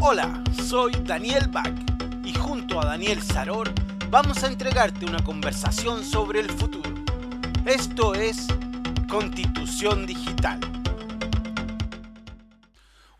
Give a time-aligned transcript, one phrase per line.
[0.00, 1.74] Hola, soy Daniel Bach
[2.24, 3.68] y junto a Daniel Saror
[4.10, 6.88] vamos a entregarte una conversación sobre el futuro.
[7.64, 8.46] Esto es
[9.08, 10.77] Constitución Digital.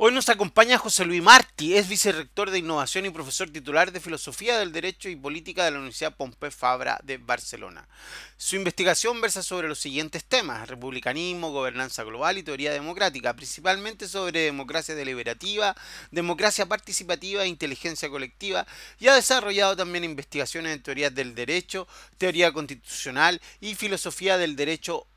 [0.01, 4.57] Hoy nos acompaña José Luis Martí, es vicerrector de Innovación y profesor titular de Filosofía
[4.57, 7.89] del Derecho y Política de la Universidad Pompeu Fabra de Barcelona.
[8.37, 14.43] Su investigación versa sobre los siguientes temas, republicanismo, gobernanza global y teoría democrática, principalmente sobre
[14.43, 15.75] democracia deliberativa,
[16.13, 18.69] democracia participativa e inteligencia colectiva,
[19.01, 25.09] y ha desarrollado también investigaciones en teorías del derecho, teoría constitucional y filosofía del derecho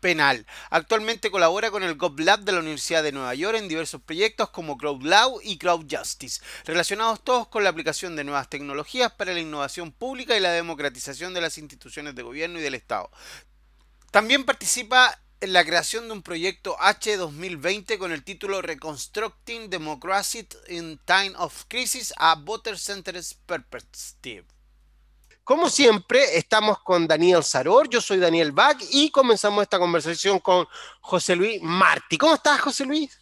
[0.00, 0.46] penal.
[0.70, 4.76] Actualmente colabora con el GovLab de la Universidad de Nueva York en diversos proyectos como
[4.76, 9.40] Crowd Law y Crowd Justice, relacionados todos con la aplicación de nuevas tecnologías para la
[9.40, 13.10] innovación pública y la democratización de las instituciones de gobierno y del Estado.
[14.10, 20.46] También participa en la creación de un proyecto H 2020 con el título Reconstructing Democracy
[20.68, 24.44] in Time of Crisis a Voter Centered Perspective.
[25.44, 30.66] Como siempre, estamos con Daniel Saror, yo soy Daniel Bach y comenzamos esta conversación con
[31.00, 32.16] José Luis Martí.
[32.18, 33.20] ¿Cómo estás, José Luis?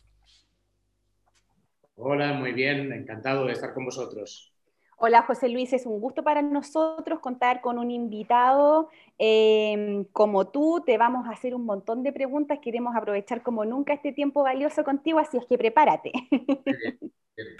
[1.96, 4.52] Hola, muy bien, encantado de estar con vosotros.
[5.00, 10.82] Hola José Luis, es un gusto para nosotros contar con un invitado em, como tú.
[10.84, 14.82] Te vamos a hacer un montón de preguntas, queremos aprovechar como nunca este tiempo valioso
[14.82, 16.10] contigo, así es que prepárate.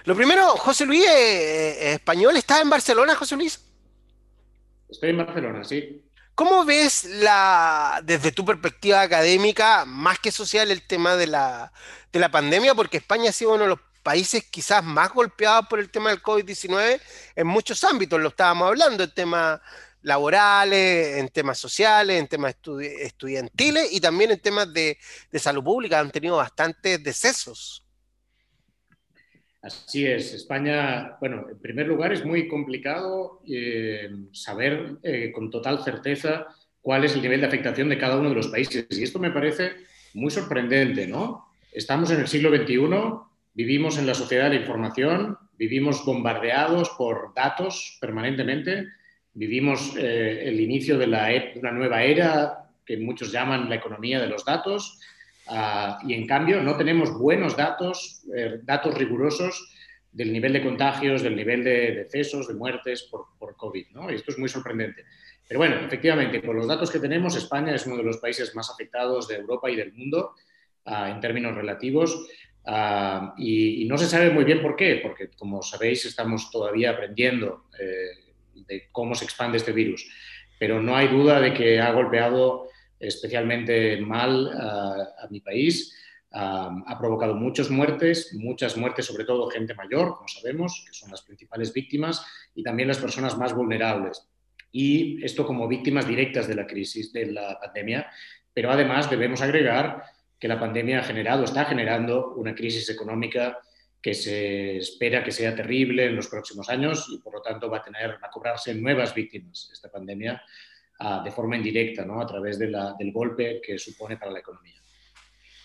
[0.05, 3.68] Lo primero, José Luis, eh, eh, español, ¿estás en Barcelona, José Luis?
[4.89, 6.03] Estoy en Barcelona, sí.
[6.35, 11.73] ¿Cómo ves la, desde tu perspectiva académica, más que social, el tema de la,
[12.13, 12.75] de la pandemia?
[12.75, 16.23] Porque España ha sido uno de los países quizás más golpeados por el tema del
[16.23, 17.01] COVID-19
[17.35, 19.61] en muchos ámbitos, lo estábamos hablando, en temas
[20.03, 22.55] laborales, en temas sociales, en temas
[23.01, 24.97] estudiantiles y también en temas de,
[25.31, 27.85] de salud pública, han tenido bastantes decesos.
[29.69, 35.85] Así es, España, bueno, en primer lugar es muy complicado eh, saber eh, con total
[35.85, 36.47] certeza
[36.81, 38.87] cuál es el nivel de afectación de cada uno de los países.
[38.91, 39.73] Y esto me parece
[40.15, 41.51] muy sorprendente, ¿no?
[41.71, 42.79] Estamos en el siglo XXI,
[43.53, 48.87] vivimos en la sociedad de la información, vivimos bombardeados por datos permanentemente,
[49.35, 54.19] vivimos eh, el inicio de, la, e, una nueva era que muchos llaman la economía
[54.19, 54.99] de los datos,
[55.49, 59.73] Ah, y en cambio no tenemos buenos datos, eh, datos rigurosos
[60.13, 63.87] del nivel de contagios, del nivel de decesos, de muertes por, por COVID.
[63.93, 64.11] ¿no?
[64.11, 65.05] Y esto es muy sorprendente.
[65.49, 68.71] Pero bueno, efectivamente, con los datos que tenemos, España es uno de los países más
[68.71, 70.35] afectados de Europa y del mundo
[70.85, 72.29] ah, en términos relativos.
[72.67, 77.65] Ah, y, no se sabe muy bien por qué, porque como sabéis estamos todavía aprendiendo
[77.81, 78.35] eh,
[78.67, 80.07] de cómo se expande este virus.
[80.59, 85.95] Pero no hay duda de que ha golpeado especialmente mal a, mi país.
[86.31, 91.23] ha provocado muchas muertes, muchas muertes, sobre todo gente mayor, como sabemos, que son las
[91.23, 94.29] principales víctimas, y también las personas más vulnerables.
[94.71, 98.11] Y esto como víctimas directas de la crisis, de la pandemia,
[98.53, 100.03] pero además debemos agregar
[100.39, 103.59] que la pandemia ha generado, está generando una crisis económica
[104.01, 107.79] que se espera que sea terrible en los próximos años y por lo tanto va
[107.79, 110.41] a tener a cobrarse nuevas víctimas esta pandemia
[110.99, 112.21] de forma indirecta, ¿no?
[112.21, 114.75] a través del golpe que supone para la economía.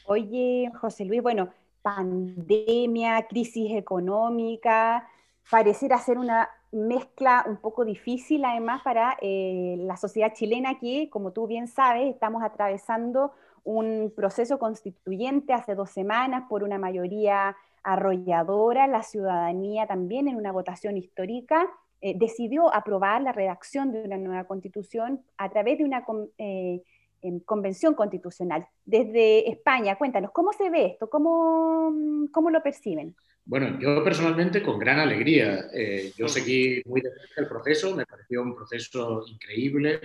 [0.06, 1.50] Oye, José Luis, bueno,
[1.82, 5.08] pandemia, crisis económica,
[5.50, 11.32] pareciera ser una mezcla un poco difícil además para eh, la sociedad chilena que, como
[11.32, 13.32] tú bien sabes, estamos atravesando
[13.64, 20.52] un proceso constituyente hace dos semanas por una mayoría arrolladora, la ciudadanía también en una
[20.52, 21.70] votación histórica
[22.06, 26.04] eh, decidió aprobar la redacción de una nueva constitución a través de una
[26.38, 26.82] eh,
[27.22, 28.68] em, convención constitucional.
[28.84, 31.10] Desde España, cuéntanos, ¿cómo se ve esto?
[31.10, 31.94] ¿Cómo,
[32.34, 33.16] cómo lo perciben?
[33.46, 35.68] Bueno, yo personalmente con gran alegría.
[35.74, 40.02] Eh, yo seguí muy de cerca el proceso, me pareció un proceso increíble.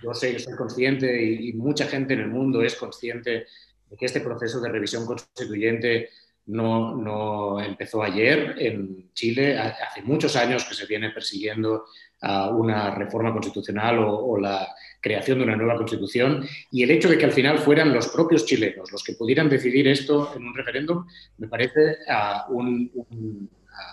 [0.00, 3.46] yo sé, soy consciente y, y, mucha gente en el mundo es consciente
[3.88, 6.10] de que este proceso de revisión constituyente
[6.50, 9.58] no, no, empezó ayer en Chile.
[9.58, 11.84] Hace muchos años que se viene persiguiendo
[12.22, 14.68] una reforma constitucional o, la
[15.00, 18.44] creación de una nueva constitución y el hecho de que al final fueran los propios
[18.44, 21.06] chilenos los que pudieran decidir esto en un referéndum
[21.38, 21.96] me parece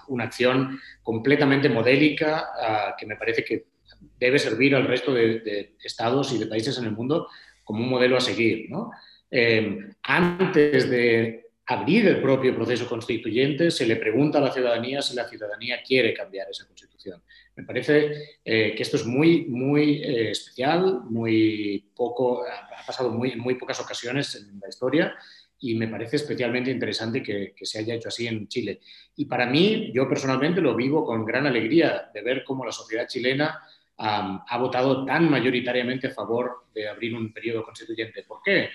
[0.10, 2.50] una acción completamente modélica
[3.00, 3.68] que me parece que
[4.20, 7.28] debe servir al resto de, estados y de países en el mundo
[7.64, 8.70] como un modelo a seguir.
[9.30, 15.16] Eh, antes de abrir el propio proceso constituyente, se le pregunta a la ciudadanía si
[15.16, 17.22] la ciudadanía quiere cambiar esa constitución.
[17.58, 23.32] Me parece eh, que esto es muy, muy eh, especial, muy poco, ha pasado muy,
[23.32, 25.14] en muy pocas ocasiones en la historia
[25.60, 28.80] y me parece especialmente interesante que, se haya hecho así en Chile.
[29.18, 33.08] Y para mí, yo personalmente lo vivo con gran alegría de ver cómo la sociedad
[33.08, 33.60] chilena
[33.98, 38.24] ha votado tan mayoritariamente a favor de abrir un periodo constituyente.
[38.24, 38.70] ¿Por qué?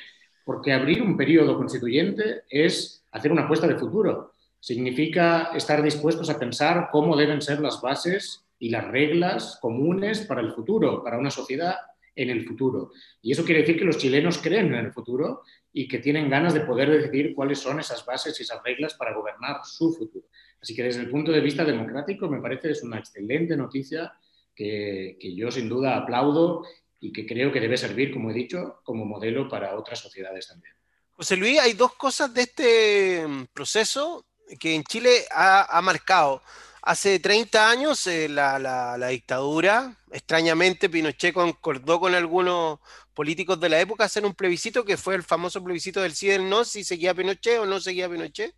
[0.44, 4.32] Porque abrir un periodo constituyente es hacer una apuesta de futuro.
[4.58, 10.40] Significa estar dispuestos a pensar cómo deben ser las bases y las reglas comunes para
[10.40, 11.76] el futuro, para una sociedad
[12.14, 12.92] en el futuro.
[13.20, 15.42] Y eso quiere decir que los chilenos creen en el futuro
[15.72, 19.14] y que tienen ganas de poder decidir cuáles son esas bases y esas reglas para
[19.14, 20.26] gobernar su futuro.
[20.60, 24.12] Así que desde el punto de vista democrático me parece es una excelente noticia
[24.54, 26.64] que, yo sin duda aplaudo
[27.02, 30.72] y que creo que debe servir, como he dicho, como modelo para otras sociedades también.
[31.10, 34.24] José Luis, hay dos cosas de este mm, proceso
[34.60, 36.42] que en Chile ha, marcado.
[36.80, 42.78] Hace 30 años eh, la, la, dictadura, extrañamente Pinochet concordó con algunos
[43.14, 46.48] políticos de la época hacer un plebiscito que fue el famoso plebiscito del sí del
[46.48, 48.54] no, si seguía Pinochet o no seguía Pinochet.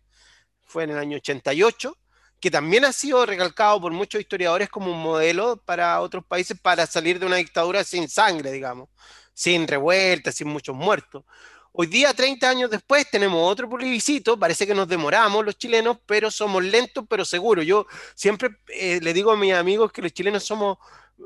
[0.67, 1.97] Fue en el año 88,
[2.45, 6.85] que también ha sido recalcado por muchos historiadores como un modelo para otros países para
[6.85, 8.87] salir de una dictadura sin sangre, digamos,
[9.33, 11.23] sin revueltas, sin muchos muertos.
[11.71, 16.29] Hoy día, 30 años después, tenemos otro plebiscito, parece que nos demoramos los chilenos, pero
[16.29, 17.65] somos lentos, pero seguros.
[17.65, 20.77] Yo siempre eh, le digo a mis amigos que los chilenos somos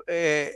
[0.07, 0.56] eh,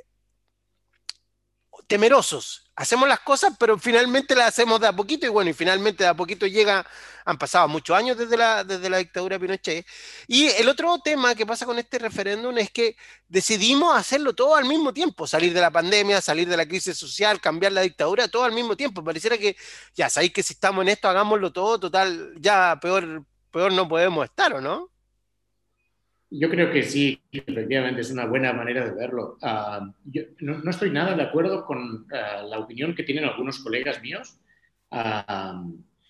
[1.88, 2.62] temerosos.
[2.75, 6.10] Hacemos las cosas, pero finalmente las hacemos de a poquito y bueno, y finalmente de
[6.10, 6.84] a poquito llega,
[7.24, 9.86] han pasado muchos años desde la, desde la dictadura de Pinochet.
[10.28, 12.96] Y el otro tema que pasa con este referéndum es que
[13.28, 17.40] decidimos hacerlo todo al mismo tiempo, salir de la pandemia, salir de la crisis social,
[17.40, 19.04] cambiar la dictadura, todo al mismo tiempo.
[19.04, 19.56] Pareciera que
[19.94, 24.26] ya sabéis que si estamos en esto, hagámoslo todo, total, ya peor, peor no podemos
[24.26, 24.93] estar, ¿o no?
[26.35, 29.38] Yo creo que sí, efectivamente es una buena manera de verlo.
[29.44, 29.88] Ah,
[30.39, 34.39] no, estoy nada de acuerdo con ah, la opinión que tienen algunos colegas míos,
[34.89, 35.63] ah,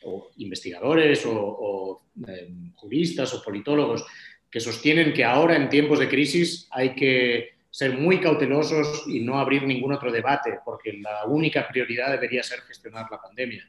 [0.03, 4.05] o investigadores, o, em, juristas, o politólogos,
[4.49, 9.39] que sostienen que ahora en tiempos de crisis hay que ser muy cautelosos y no
[9.39, 13.67] abrir ningún otro debate, porque la única prioridad debería ser gestionar la pandemia.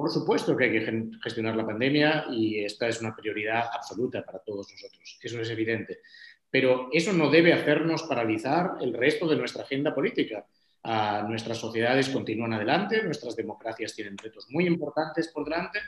[0.00, 4.38] Por supuesto que hay que gestionar la pandemia y esta es una prioridad absoluta para
[4.38, 5.98] todos nosotros, eso es evidente.
[6.50, 10.46] Pero eso no debe hacernos paralizar el resto de nuestra agenda política.
[10.84, 15.80] Ah, nuestras sociedades continúan adelante, nuestras democracias tienen retos muy importantes por delante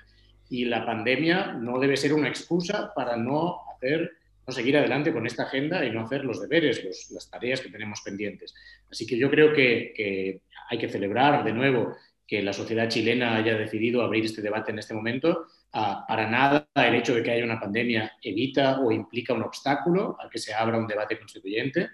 [0.50, 4.10] y la pandemia no debe ser una excusa para no hacer
[4.46, 8.02] no seguir adelante con esta agenda y no hacer los deberes, las tareas que tenemos
[8.02, 8.54] pendientes.
[8.90, 11.96] Así que yo creo que hay que celebrar de nuevo
[12.26, 15.46] que la sociedad chilena haya decidido abrir este debate en este momento.
[15.72, 20.16] Ah, para nada el hecho de que haya una pandemia evita o implica un obstáculo
[20.20, 21.90] a que se abra un debate constituyente.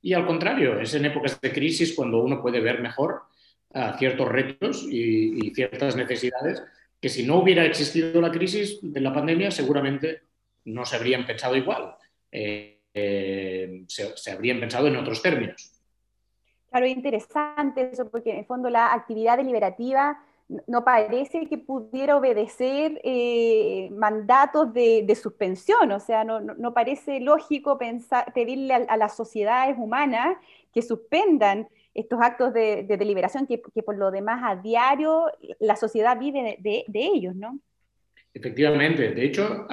[0.00, 3.22] Y al contrario, es en épocas de crisis cuando uno puede ver mejor
[3.74, 6.62] ah, ciertos retos y, ciertas necesidades
[7.00, 10.22] que si no hubiera existido la crisis de la pandemia seguramente
[10.64, 11.94] no se habrían pensado igual.
[12.30, 15.81] Eh, eh, se habrían pensado en otros términos.
[16.72, 20.18] Claro, es interesante eso, porque en el fondo la actividad deliberativa
[20.66, 28.32] no parece que pudiera obedecer eh, mandatos de, suspensión, o sea, no, parece lógico pensar,
[28.32, 30.38] pedirle a, las sociedades humanas
[30.72, 35.26] que suspendan estos actos de, deliberación que, por lo demás a diario
[35.60, 37.58] la sociedad vive de, ellos, ¿no?
[38.32, 39.66] Efectivamente, de hecho,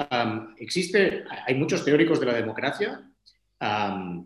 [0.58, 3.10] existe, hay muchos teóricos de la democracia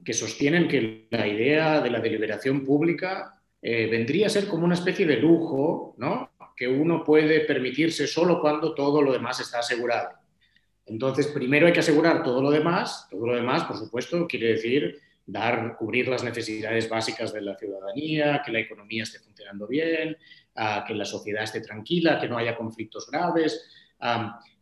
[0.03, 4.75] que sostienen que la idea de la deliberación pública eh, vendría a ser como una
[4.75, 6.31] especie de lujo, ¿no?
[6.55, 10.09] que uno puede permitirse solo cuando todo lo demás está asegurado.
[10.85, 13.07] Entonces, primero hay que asegurar todo lo demás.
[13.09, 18.41] Todo lo demás, por supuesto, quiere decir dar, cubrir las necesidades básicas de la ciudadanía,
[18.45, 20.17] que la economía esté funcionando bien,
[20.85, 23.65] que la sociedad esté tranquila, que no haya conflictos graves.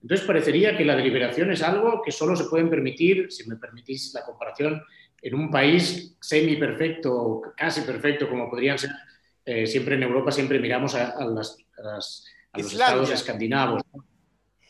[0.01, 4.13] Entonces parecería que la deliberación es algo que solo se pueden permitir, si me permitís
[4.13, 4.81] la comparación,
[5.21, 8.91] en un país semi perfecto, casi perfecto como podrían ser.
[9.45, 11.57] Eh, siempre en Europa siempre miramos a, los
[12.53, 13.83] estados escandinavos.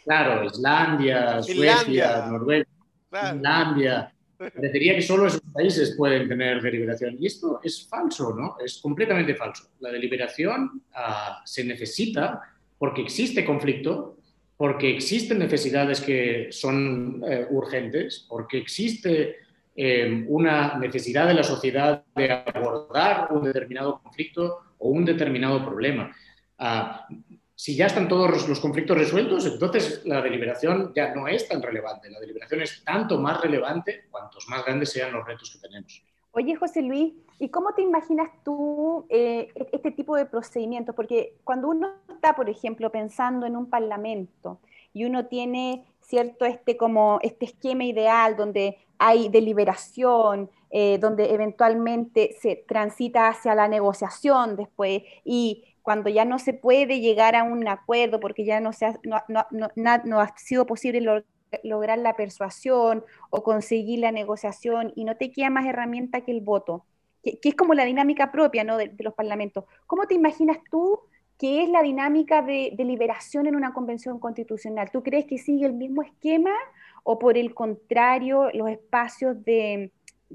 [0.04, 2.66] Claro, Islandia, Suecia, Noruega,
[3.10, 4.14] Finlandia.
[4.38, 7.16] Parecería que solo esos países pueden tener deliberación.
[7.20, 8.58] Y esto es falso, ¿no?
[8.64, 9.70] Es completamente falso.
[9.80, 12.42] La deliberación ah, se necesita
[12.80, 14.18] porque existe conflicto,
[14.62, 19.38] porque existen necesidades que son eh, urgentes, porque existe
[19.76, 26.16] eh, una necesidad de la sociedad de abordar un determinado conflicto o un determinado problema.
[26.60, 27.08] Ah,
[27.56, 32.12] si ya están todos los conflictos resueltos, entonces la deliberación ya no es tan relevante.
[32.12, 36.04] La deliberación es tanto más relevante cuantos más grandes sean los retos que tenemos.
[36.34, 40.96] Oye, José Luis, ¿y cómo te imaginas tú eh, e-, este tipo de procedimientos?
[40.96, 44.60] Porque cuando uno está, por ejemplo, pensando en un parlamento
[44.94, 52.38] y uno tiene cierto este como este esquema ideal donde hay deliberación, eh, donde eventualmente
[52.40, 57.68] se transita hacia la negociación después y cuando ya no se puede llegar a un
[57.68, 61.26] acuerdo porque ya no, se ha, no, ha sido posible lograr
[61.64, 66.86] la persuasión o conseguir la negociación y no te queda más herramienta que el voto,
[67.24, 68.78] que, es como la dinámica propia ¿no?
[68.78, 69.66] de, los parlamentos.
[69.88, 71.00] ¿Cómo te imaginas tú
[71.38, 74.92] que es la dinámica de, de liberación en una convención constitucional?
[74.92, 76.52] ¿Tú crees que sigue el mismo esquema
[77.04, 79.92] o por el contrario los espacios de,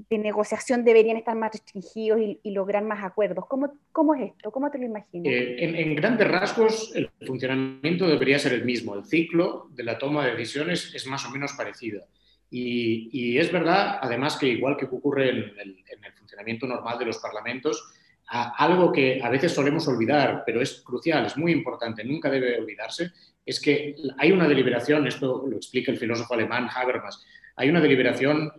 [0.09, 3.45] de negociación deberían estar más restringidos y, lograr más acuerdos.
[3.47, 4.51] ¿Cómo, ¿Cómo, es esto?
[4.51, 5.33] ¿Cómo te lo imaginas?
[5.33, 8.95] Eh, en, grandes rasgos, el funcionamiento debería ser el mismo.
[8.95, 12.03] El ciclo de la toma de decisiones es más o menos parecido.
[12.49, 17.17] Y, y es verdad, además, que igual que ocurre en el funcionamiento normal de los
[17.17, 17.93] parlamentos,
[18.29, 23.11] algo que a veces solemos olvidar, pero es crucial, es muy importante, nunca debe olvidarse,
[23.45, 27.25] es que hay una deliberación, esto lo explica el filósofo alemán Habermas,
[27.55, 28.51] hay una deliberación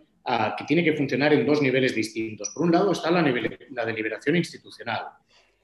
[0.57, 2.51] que tiene que funcionar en dos niveles distintos.
[2.51, 5.07] Por un lado está la, la deliberación institucional,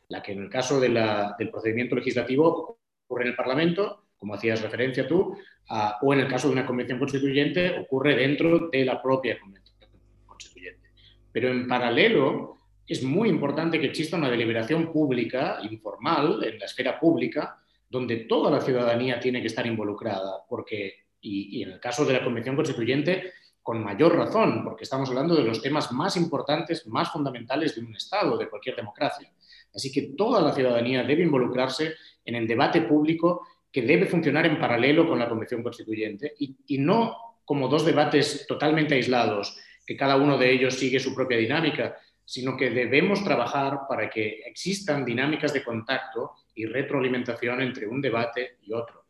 [0.08, 5.06] la que en el caso del procedimiento legislativo ocurre en el Parlamento, como hacías referencia
[5.06, 5.36] tú,
[6.00, 9.76] o en el caso de una convención constituyente ocurre dentro de la propia convención
[10.24, 10.90] constituyente.
[11.30, 12.56] Pero en paralelo
[12.86, 17.58] es muy importante que exista una deliberación pública, informal, en la esfera pública,
[17.90, 22.24] donde toda la ciudadanía tiene que estar involucrada, porque, y en el caso de la
[22.24, 23.32] convención constituyente,
[23.64, 27.96] con mayor razón, porque estamos hablando de los temas más importantes, más fundamentales de un
[27.96, 29.32] Estado, de cualquier democracia.
[29.74, 31.94] Así que toda la ciudadanía debe involucrarse
[32.26, 33.40] en el debate público
[33.72, 38.96] que debe funcionar en paralelo con la Convención Constituyente y, no como dos debates totalmente
[38.96, 44.10] aislados, que cada uno de ellos sigue su propia dinámica, sino que debemos trabajar para
[44.10, 49.03] que existan dinámicas de contacto y retroalimentación entre un debate y otro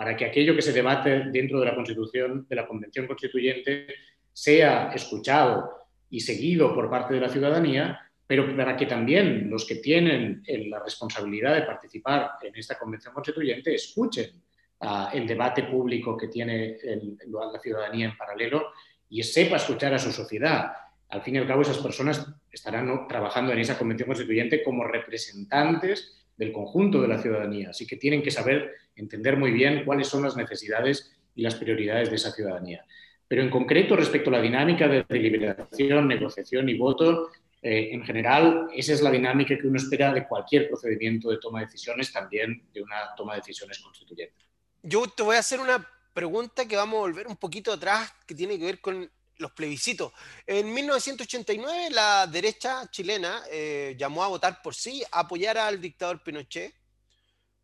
[0.00, 3.86] para que aquello que se debate dentro de la Constitución, de la Convención Constituyente,
[4.32, 9.74] sea escuchado y seguido por parte de la ciudadanía, pero para que también los que
[9.74, 14.42] tienen la responsabilidad de participar en esta Convención Constituyente escuchen
[14.80, 16.78] ah, el debate público que tiene
[17.26, 18.72] la ciudadanía en paralelo
[19.10, 20.72] y sepa escuchar a su sociedad.
[21.10, 26.19] Al fin y al cabo, esas personas estarán trabajando en esa Convención Constituyente como representantes
[26.40, 27.68] del conjunto de la ciudadanía.
[27.68, 32.08] Así que tienen que saber entender muy bien cuáles son las necesidades y las prioridades
[32.08, 32.82] de esa ciudadanía.
[33.28, 37.28] Pero en concreto, respecto a la dinámica de deliberación, negociación y voto,
[37.60, 41.60] eh, en general, esa es la dinámica que uno espera de cualquier procedimiento de toma
[41.60, 44.42] de decisiones, también de una toma de decisiones constituyente.
[44.82, 48.34] Yo te voy a hacer una pregunta que vamos a volver un poquito atrás, que
[48.34, 50.12] tiene que ver con los plebiscitos.
[50.46, 56.22] En 1989 la derecha chilena eh, llamó a votar por sí, a apoyar al dictador
[56.22, 56.74] Pinochet.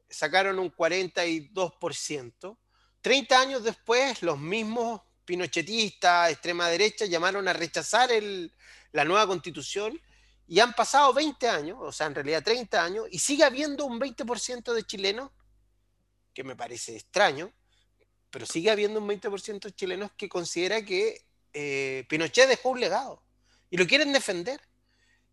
[0.09, 2.59] Sacaron un 42%.
[3.01, 8.11] 30 años después, los mismos pinochetistas, extrema derecha, llamaron a rechazar
[8.93, 10.01] la nueva constitución
[10.49, 14.01] y han pasado 20 años, o sea, en realidad 30 años, y sigue habiendo un
[14.01, 15.31] 20% de chilenos,
[16.33, 17.53] que me parece extraño,
[18.31, 23.23] pero sigue habiendo un 20% de chilenos que considera que eh, Pinochet dejó un legado
[23.71, 24.61] y lo quieren defender.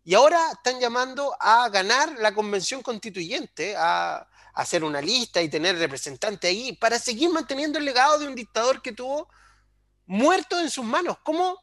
[0.02, 5.76] Y ahora están llamando a ganar la convención constituyente, a, hacer una lista y tener
[5.78, 9.28] representantes ahí para seguir manteniendo el legado de un dictador que tuvo
[10.06, 11.16] muerto en sus manos.
[11.24, 11.58] ¿Cómo?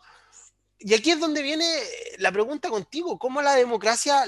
[0.78, 1.66] Y aquí es donde viene
[2.18, 4.26] la pregunta contigo, ¿cómo la democracia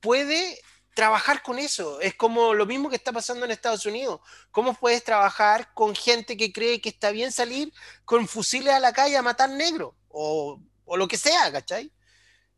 [0.00, 0.60] puede
[0.94, 2.00] trabajar con eso.
[2.00, 4.20] Es como lo mismo que está pasando en Estados Unidos.
[4.50, 7.72] ¿Cómo puedes trabajar con gente que cree que está bien salir
[8.04, 9.94] con fusiles a la calle a matar negros?
[10.08, 11.90] O, o lo que sea, ¿cachai?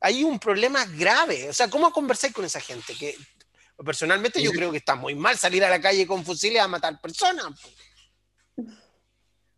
[0.01, 1.49] Hay un problema grave.
[1.49, 2.95] O sea, ¿cómo conversáis con esa gente?
[2.95, 3.17] Que
[3.85, 7.01] personalmente yo creo que está muy mal salir a la calle con fusiles a matar
[7.01, 7.47] personas.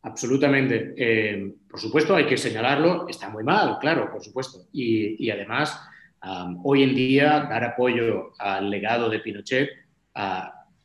[0.02, 0.94] Absolutamente.
[0.98, 3.08] Eh, por supuesto, hay que señalarlo.
[3.08, 4.66] Está muy mal, claro, por supuesto.
[4.72, 5.80] Y, y además
[6.62, 9.70] hoy en día, dar apoyo al legado de Pinochet,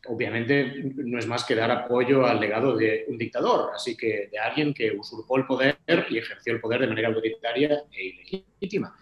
[0.08, 4.40] obviamente no es más que dar apoyo al legado de un dictador, así que de
[4.40, 5.78] alguien que usurpó el poder
[6.10, 8.96] y ejerció el poder de manera autoritaria e ilegítima.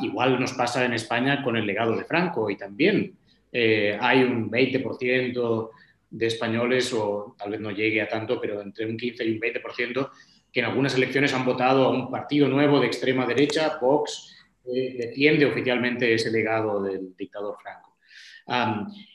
[0.00, 3.16] igual nos pasa en España con el legado de Franco y también
[3.52, 5.70] eh, hay un 20%
[6.10, 9.40] de españoles, o tal vez no llegue a tanto, pero entre un 15 y un
[9.40, 10.10] 20%,
[10.52, 15.46] que en algunas elecciones han votado a un partido nuevo de extrema derecha, Vox, defiende
[15.46, 17.96] oficialmente ese legado del dictador Franco.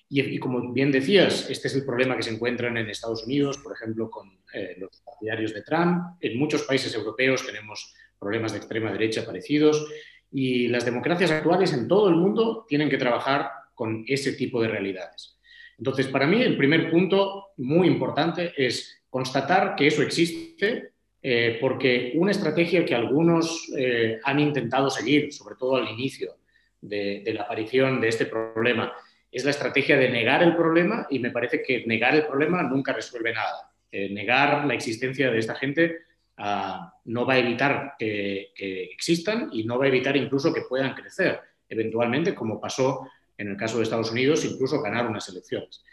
[0.09, 3.73] y, como bien decías, este es el problema que se encuentran en Estados Unidos, por
[3.73, 6.17] ejemplo, con eh, los partidarios de Trump.
[6.21, 9.87] En muchos países europeos tenemos problemas de extrema derecha parecidos
[10.31, 14.67] Y las democracias actuales en todo el mundo tienen que trabajar con ese tipo de
[14.67, 15.37] realidades.
[15.77, 22.13] Entonces, para mí, el primer punto muy importante es constatar que eso existe, eh, porque
[22.15, 26.37] una estrategia que algunos eh, han intentado seguir, sobre todo al inicio
[26.79, 28.93] de, la aparición de este problema,
[29.31, 32.93] es la estrategia de negar el problema y me parece que negar el problema nunca
[32.93, 33.71] resuelve nada.
[33.91, 35.97] Eh, negar la existencia de esta gente
[36.37, 40.61] ah, no va a evitar que, que, existan y no va a evitar incluso que
[40.61, 43.07] puedan crecer eventualmente, como pasó
[43.37, 45.83] en el caso de Estados Unidos, incluso ganar unas elecciones.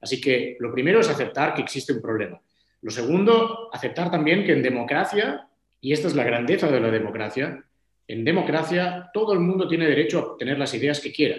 [0.00, 2.40] Así que lo primero es aceptar que existe un problema.
[2.84, 5.48] Lo segundo, aceptar también que en democracia,
[5.80, 7.64] y esta es la grandeza de la democracia,
[8.06, 11.36] en democracia todo el mundo tiene derecho a obtener las ideas que quiera,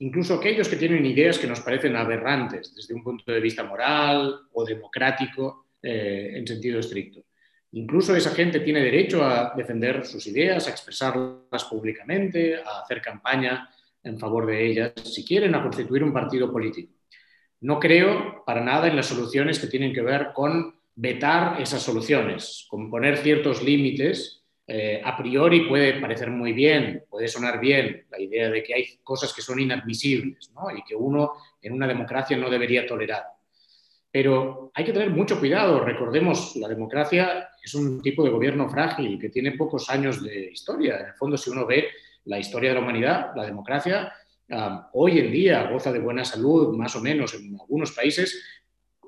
[0.00, 4.40] incluso aquellos que tienen ideas que nos parecen aberrantes desde un punto de vista moral
[4.52, 7.20] o democrático eh, en sentido estricto.
[7.70, 13.70] Incluso esa gente tiene derecho a defender sus ideas, a expresarlas públicamente, a hacer campaña
[14.02, 16.92] en favor de ellas, si quieren, a constituir un partido político.
[17.62, 22.66] No creo para nada en las soluciones que tienen que ver con vetar esas soluciones,
[22.68, 24.42] con poner ciertos límites.
[24.66, 28.84] Eh, a priori puede parecer muy bien, puede sonar bien la idea de que hay
[29.04, 33.22] cosas que son inadmisibles y que uno en una democracia no debería tolerar.
[34.10, 35.84] Pero hay que tener mucho cuidado.
[35.84, 40.98] Recordemos, la democracia es un tipo de gobierno frágil que tiene pocos años de historia.
[40.98, 41.88] En el fondo, si uno ve
[42.24, 44.12] la historia de la humanidad, la democracia,
[44.92, 48.42] hoy en día goza de buena salud, más o menos en algunos países.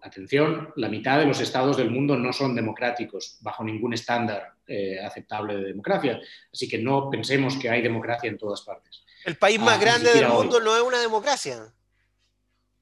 [0.03, 4.99] Atención, la mitad de los estados del mundo no son democráticos bajo ningún estándar eh,
[5.01, 6.21] aceptable de democracia.
[6.53, 9.05] Así que no pensemos que hay democracia en todas partes.
[9.25, 11.73] El país más ah, grande del mundo no es una democracia.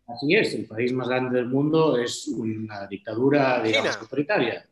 [0.06, 4.66] Así es, el país más grande del mundo es una dictadura, digamos, autoritaria.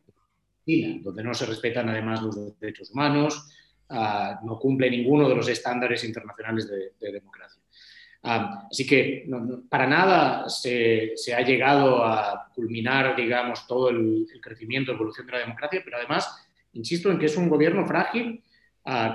[0.65, 3.47] China, donde no se respetan además los derechos humanos,
[4.43, 7.60] no cumple ninguno de los estándares internacionales de, democracia.
[8.23, 9.27] Así que
[9.69, 15.81] para nada se, ha llegado a culminar, digamos, todo el, crecimiento, evolución de la democracia,
[15.83, 18.43] pero además, insisto en que es un gobierno frágil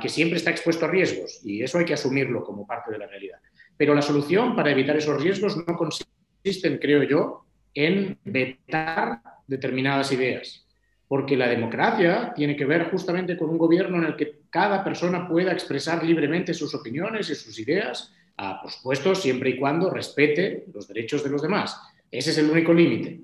[0.00, 3.06] que siempre está expuesto a riesgos y eso hay que asumirlo como parte de la
[3.06, 3.38] realidad.
[3.76, 10.66] Pero la solución para evitar esos riesgos no consiste, creo yo, en vetar determinadas ideas
[11.08, 15.28] porque la democracia tiene que ver justamente con un gobierno en el que cada persona
[15.28, 20.64] pueda expresar libremente sus opiniones y sus ideas, ah, por supuesto, siempre y cuando respete
[20.72, 21.80] los derechos de los demás.
[22.10, 23.20] Ese es el único límite.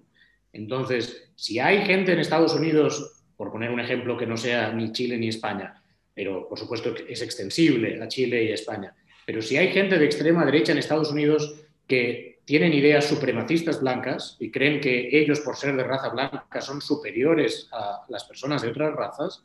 [0.53, 4.93] Entonces, si hay gente en Estados Unidos, por poner un ejemplo que no sea ni
[4.93, 5.83] Chile ni España,
[6.15, 8.95] pero por supuesto es extensible a Chile y a España,
[9.25, 11.55] pero si hay gente de extrema derecha en Estados Unidos
[11.87, 16.81] que tienen ideas supremacistas blancas y creen que ellos, por ser de raza blanca, son
[16.81, 19.45] superiores a las personas de otras razas,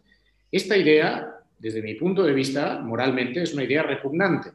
[0.51, 4.51] esta idea, desde mi punto de vista, moralmente, es una idea repugnante.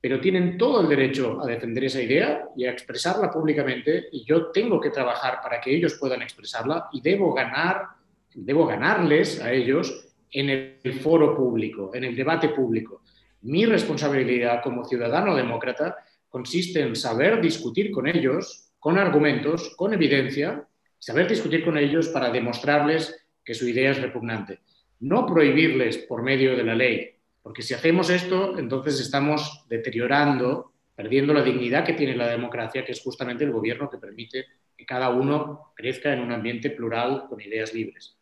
[0.00, 4.46] Pero tienen todo el derecho a defender esa idea y a expresarla públicamente y yo
[4.46, 7.88] tengo que trabajar para que ellos puedan expresarla y debo ganar,
[8.34, 13.02] debo ganarles a ellos en el foro público, en el debate público.
[13.42, 15.96] Mi responsabilidad como ciudadano demócrata
[16.28, 20.64] consiste en saber discutir con ellos, con argumentos, con evidencia,
[20.98, 24.60] saber discutir con ellos para demostrarles que su idea es repugnante.
[25.00, 31.32] No prohibirles por medio de la ley, porque si hacemos esto, entonces estamos deteriorando, perdiendo
[31.32, 34.44] la dignidad que tiene la democracia, que es justamente el gobierno que permite
[34.76, 38.18] que cada uno crezca en un ambiente plural con ideas libres.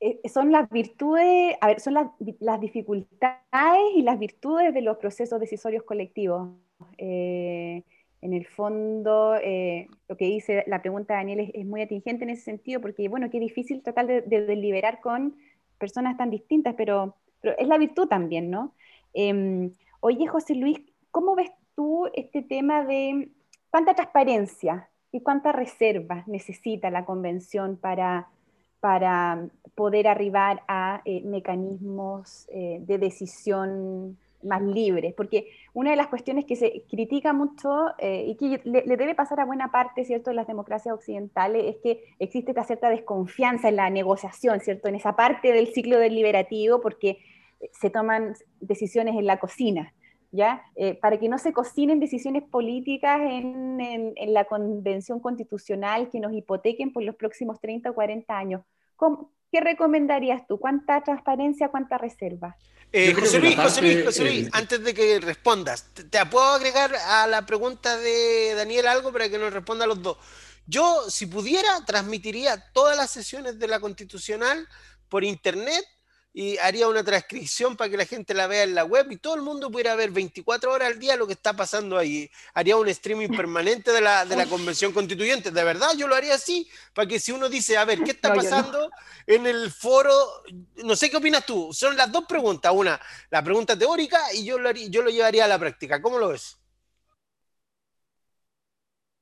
[0.00, 2.08] Eh, son las virtudes, a ver, son las,
[2.40, 6.50] las dificultades y las virtudes de los procesos decisorios colectivos.
[6.96, 7.82] Eh,
[8.20, 12.30] en el fondo, eh, lo que dice la pregunta de Daniel es, muy atingente en
[12.30, 15.36] ese sentido, porque, bueno, qué difícil tratar de, deliberar con
[15.78, 18.74] personas tan distintas, pero, es la virtud también, ¿no?
[19.14, 23.30] Em, oye, José Luis, ¿cómo ves tú este tema de
[23.70, 28.28] cuánta transparencia y cuánta reserva necesita la convención para,
[28.80, 36.44] para poder arribar a eh, mecanismos de decisión más libres, porque una de las cuestiones
[36.44, 40.36] que se critica mucho eh, y que le, debe pasar a buena parte, ¿cierto?, de
[40.36, 45.16] las democracias occidentales es que existe esta cierta desconfianza en la negociación, ¿cierto?, en esa
[45.16, 47.18] parte del ciclo deliberativo porque
[47.72, 49.92] se toman decisiones en la cocina,
[50.30, 50.62] ¿ya?
[50.76, 56.32] Eh, para que no se cocinen decisiones políticas en, en, la convención constitucional que nos
[56.32, 58.62] hipotequen por los próximos 30 o 40 años.
[59.50, 60.58] ¿Qué recomendarías tú?
[60.58, 62.56] ¿Cuánta transparencia, cuánta reserva?
[62.92, 67.26] Eh, José, Luis, José, Luis, José Luis, antes de que respondas, ¿te, puedo agregar a
[67.26, 70.16] la pregunta de Daniel algo para que nos responda a los dos?
[70.66, 74.66] Yo, si pudiera, transmitiría todas las sesiones de la Constitucional
[75.08, 75.84] por internet
[76.32, 79.34] y haría una transcripción para que la gente la vea en la web y todo
[79.34, 82.30] el mundo pudiera ver 24 horas al día lo que está pasando ahí.
[82.54, 85.50] Haría un streaming permanente de la, de la convención constituyente.
[85.50, 88.34] De verdad, yo lo haría así, para que si uno dice, a ver, ¿qué está
[88.34, 88.90] pasando
[89.26, 90.14] en el foro?
[90.84, 91.72] No sé qué opinas tú.
[91.72, 92.72] Son las dos preguntas.
[92.74, 96.00] Una, la pregunta teórica y yo lo, haría, yo lo llevaría a la práctica.
[96.00, 96.58] ¿Cómo lo ves?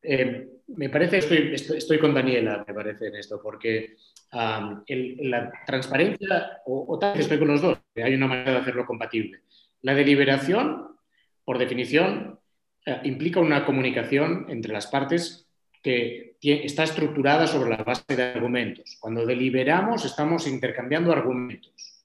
[0.02, 3.96] Eh, me parece, estoy, estoy, con Daniela, me parece en esto, porque
[4.32, 9.40] la transparencia, o, tal vez estoy con los dos, hay una manera de hacerlo compatible.
[9.82, 10.96] La deliberación,
[11.44, 12.38] por definición,
[12.84, 15.48] eh, implica una comunicación entre las partes
[15.82, 18.96] que está estructurada sobre la base de argumentos.
[18.98, 22.04] Cuando deliberamos estamos intercambiando argumentos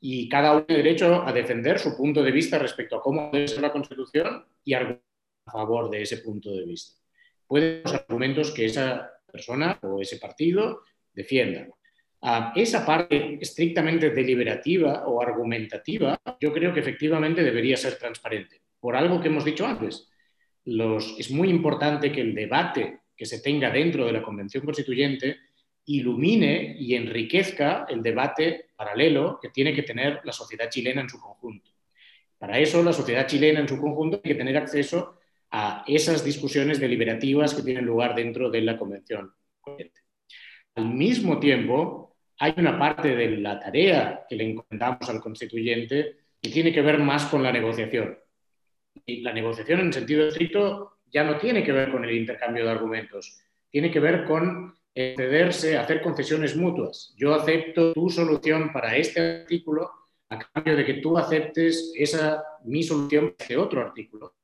[0.00, 3.46] y cada uno tiene derecho a defender su punto de vista respecto a cómo debe
[3.46, 5.00] ser la Constitución y a
[5.44, 7.00] favor de ese punto de vista.
[7.46, 10.80] Pueden los argumentos que esa persona o ese partido
[11.12, 11.68] defienda.
[12.54, 19.20] esa parte estrictamente deliberativa o argumentativa, yo creo que efectivamente debería ser transparente, por algo
[19.20, 20.08] que hemos dicho antes.
[20.64, 25.36] Es muy importante que el debate que se tenga dentro de la Convención Constituyente
[25.86, 31.20] ilumine y enriquezca el debate paralelo que tiene que tener la sociedad chilena en su
[31.20, 31.70] conjunto.
[32.38, 35.18] Para eso, la sociedad chilena en su conjunto tiene que tener acceso
[35.50, 40.01] a esas discusiones deliberativas que tienen lugar dentro de la Convención Constituyente.
[40.74, 46.50] Al mismo tiempo, hay una parte de la tarea que le encomendamos al constituyente que
[46.50, 48.18] tiene que ver más con la negociación.
[49.06, 52.70] Y la negociación en sentido estricto ya no tiene que ver con el intercambio de
[52.70, 53.38] argumentos,
[53.70, 57.14] tiene que ver con cederse, hacer concesiones mutuas.
[57.16, 59.90] Yo acepto tu solución para este artículo
[60.28, 64.34] a cambio de que tú aceptes esa mi solución para este otro artículo.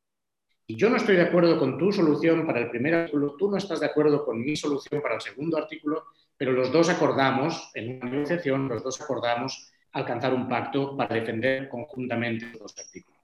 [0.71, 3.57] Y yo no estoy de acuerdo con tu solución para el primer artículo, tú no
[3.57, 7.97] estás de acuerdo con mi solución para el segundo artículo, pero los dos acordamos, en
[7.97, 13.19] una negociación, los dos acordamos alcanzar un pacto para defender conjuntamente los dos artículos.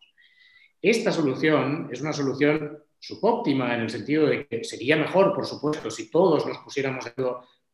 [0.81, 5.91] Esta solución es una solución subóptima en el sentido de que sería mejor, por supuesto,
[5.91, 7.05] si todos nos pusiéramos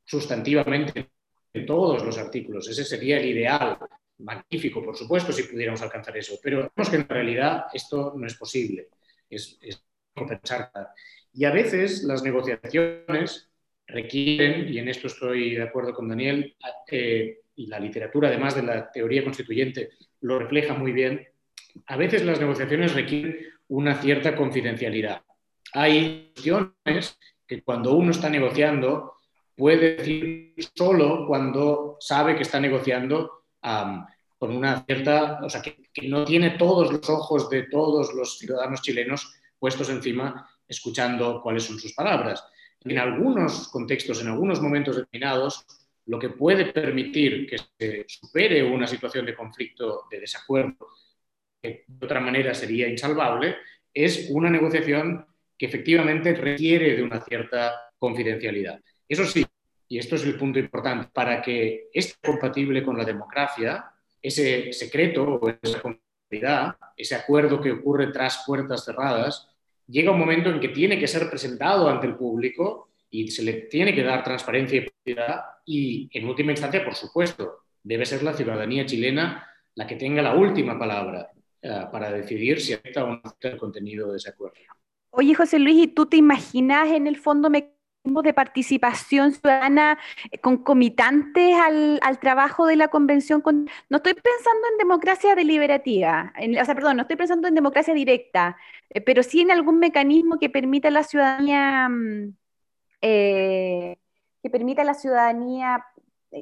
[0.04, 1.10] sustantivamente
[1.52, 2.68] en todos los artículos.
[2.68, 3.78] Ese sería el ideal.
[4.18, 6.34] Magnífico, por supuesto, si pudiéramos alcanzar eso.
[6.42, 8.88] Pero vemos que en realidad esto no es posible.
[9.30, 9.82] Es, es
[10.14, 10.70] compensar.
[11.32, 13.50] Y a veces las negociaciones
[13.86, 16.56] requieren, y en esto estoy de acuerdo con Daniel,
[16.90, 19.90] eh, y la literatura, además de la teoría constituyente,
[20.20, 21.26] lo refleja muy bien,
[21.86, 23.38] a veces las negociaciones requieren
[23.68, 25.22] una cierta confidencialidad.
[25.72, 29.14] Hay cuestiones que cuando uno está negociando
[29.56, 33.44] puede decir solo cuando sabe que está negociando
[34.40, 35.76] con una cierta, o sea, que,
[36.08, 41.78] no tiene todos los ojos de todos los ciudadanos chilenos puestos encima escuchando cuáles son
[41.78, 42.42] sus palabras
[42.82, 45.66] en algunos contextos, en algunos momentos determinados,
[46.06, 50.88] lo que puede permitir que se supere una situación de conflicto, de desacuerdo,
[51.60, 53.56] que de otra manera sería insalvable,
[53.92, 55.26] es una negociación
[55.58, 58.80] que efectivamente requiere de una cierta confidencialidad.
[59.06, 59.44] Eso sí,
[59.86, 65.22] y esto es el punto importante, para que esté compatible con la democracia, ese secreto
[65.22, 69.48] o esa confidencialidad, ese acuerdo que ocurre tras puertas cerradas,
[69.86, 73.52] llega un momento en que tiene que ser presentado ante el público y se le
[73.62, 78.34] tiene que dar transparencia y publicidad y, en última instancia, por supuesto, debe ser la
[78.34, 81.30] ciudadanía chilena la que tenga la última palabra
[81.62, 84.56] eh, para decidir si acepta o no acepta el contenido de ese acuerdo.
[85.10, 87.50] Oye, José Luis, ¿y tú te imaginas en el fondo
[88.04, 89.98] de participación ciudadana
[90.30, 93.42] eh, concomitantes al, al, trabajo de la convención.
[93.44, 98.56] no estoy pensando en democracia deliberativa, o sea, perdón, no estoy pensando en democracia directa,
[98.88, 102.34] eh, pero sí en algún mecanismo que permita a la ciudadanía, mm,
[103.02, 103.98] eh,
[104.42, 105.84] que permita a la ciudadanía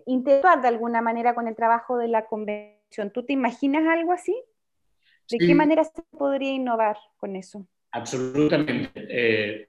[0.06, 3.10] interactuar de alguna manera con el trabajo de la convención.
[3.12, 4.36] ¿Tú te imaginas algo así?
[5.30, 7.66] ¿De qué manera se podría innovar con eso?
[7.92, 9.06] Absolutamente.
[9.08, 9.68] Eh,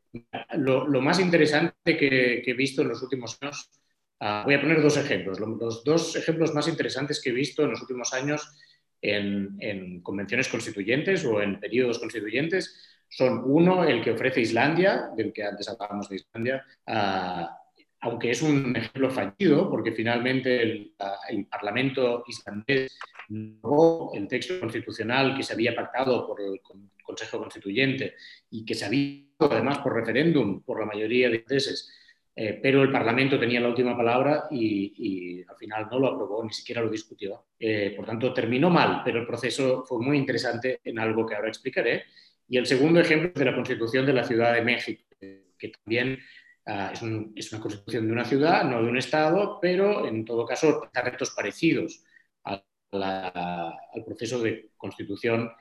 [0.57, 3.69] lo, más interesante que, he visto en los últimos años,
[4.19, 5.39] ah, voy a poner dos ejemplos.
[5.39, 8.47] Los dos ejemplos más interesantes que he visto en los últimos años
[9.01, 15.43] en, convenciones constituyentes o en periodos constituyentes son uno, el que ofrece Islandia, del que
[15.43, 17.58] antes hablábamos de Islandia, ah,
[18.01, 20.93] aunque es un ejemplo fallido, porque finalmente el,
[21.49, 22.97] Parlamento islandés
[23.29, 26.61] no el texto constitucional que se había pactado por el
[27.03, 28.15] Consejo Constituyente
[28.49, 31.91] y que se había además por referéndum por la mayoría de veces,
[32.35, 36.53] eh, pero el Parlamento tenía la última palabra y, al final no lo aprobó, ni
[36.53, 37.45] siquiera lo discutió.
[37.59, 41.49] Eh, por tanto, terminó mal, pero el proceso fue muy interesante en algo que ahora
[41.49, 42.05] explicaré.
[42.47, 46.19] Y el segundo ejemplo es de la Constitución de la Ciudad de México, que también
[46.71, 50.87] Ah, es, una constitución de una ciudad, no de un Estado, pero en todo caso,
[50.93, 52.03] retos parecidos.
[52.43, 52.63] al
[54.05, 55.51] proceso de constitución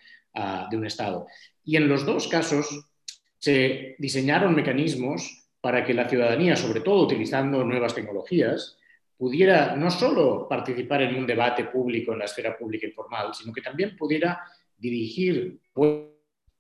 [0.71, 1.27] de un Estado.
[1.65, 2.91] Y en los dos casos
[3.39, 8.77] se diseñaron mecanismos para que la ciudadanía, sobre todo utilizando nuevas tecnologías,
[9.17, 13.63] pudiera no solo participar en un debate público en la esfera pública informal, sino que
[13.63, 14.43] también pudiera
[14.77, 15.59] dirigir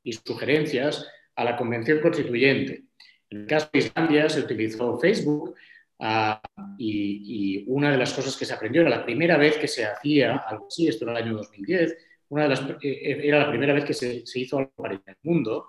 [0.02, 1.06] y sugerencias
[1.36, 2.87] a la Convención Constituyente.
[3.30, 5.54] En el caso de Islandia se utilizó Facebook
[5.98, 6.40] ah,
[6.78, 10.36] y, una de las cosas que se aprendió era la primera vez que se hacía
[10.36, 11.96] algo así, esto era el año 2010,
[12.30, 15.02] una de las, eh, eh, era la primera vez que se, hizo algo para el
[15.22, 15.68] mundo.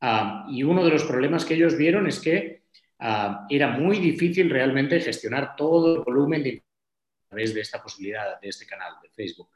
[0.00, 2.62] Ah, y uno de los problemas que ellos vieron es que
[2.98, 6.62] ah, era muy difícil realmente gestionar todo el volumen de
[7.26, 9.48] a través de esta posibilidad, de este canal de Facebook.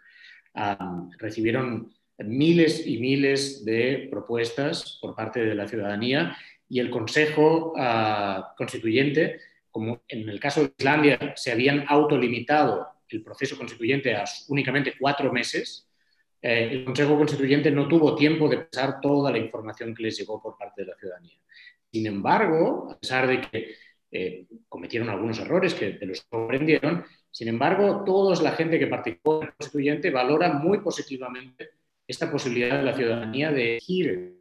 [1.19, 6.35] recibieron miles y miles de propuestas por parte de la ciudadanía
[6.69, 13.23] y el Consejo ah, Constituyente, como en el caso de Islandia se habían autolimitado el
[13.23, 15.89] proceso constituyente a únicamente cuatro meses,
[16.43, 20.43] eh, el Consejo Constituyente no tuvo tiempo de pensar toda la información que les llegó
[20.43, 21.39] por parte de la ciudadanía.
[21.93, 23.75] Sin embargo, a pesar de que
[24.11, 28.87] eh, cometieron algunos errores que de los que aprendieron, sin embargo, toda la gente que
[28.87, 31.71] participó en el Constituyente valora muy positivamente
[32.07, 34.36] esta posibilidad de la ciudadanía de elegir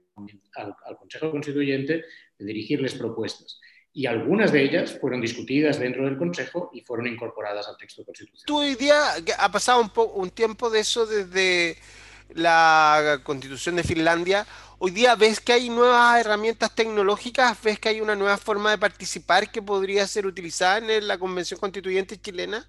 [0.56, 2.04] al, Consejo Constituyente,
[2.38, 3.60] de dirigirles propuestas.
[3.94, 8.46] Y algunas de ellas fueron discutidas dentro del Consejo y fueron incorporadas al texto constitucional.
[8.46, 11.78] Tú hoy día ha pasado un, un tiempo de eso desde
[12.34, 14.46] la Constitución de Finlandia.
[14.80, 18.78] Hoy día ves que hay nuevas herramientas tecnológicas, ves que hay una nueva forma de
[18.78, 22.68] participar que podría ser utilizada en la Convención Constituyente chilena.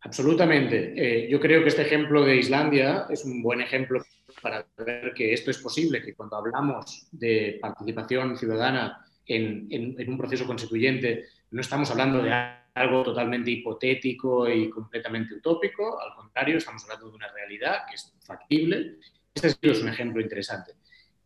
[0.00, 0.94] Absolutamente.
[0.96, 4.02] Eh, yo creo que este ejemplo de Islandia es un buen ejemplo
[4.40, 10.46] para ver que esto es posible, que cuando hablamos de participación ciudadana en, un proceso
[10.46, 12.32] constituyente, no estamos hablando de
[12.74, 18.12] algo totalmente hipotético y completamente utópico, al contrario, estamos hablando de una realidad que es
[18.24, 18.96] factible.
[19.34, 20.72] Este es un ejemplo interesante.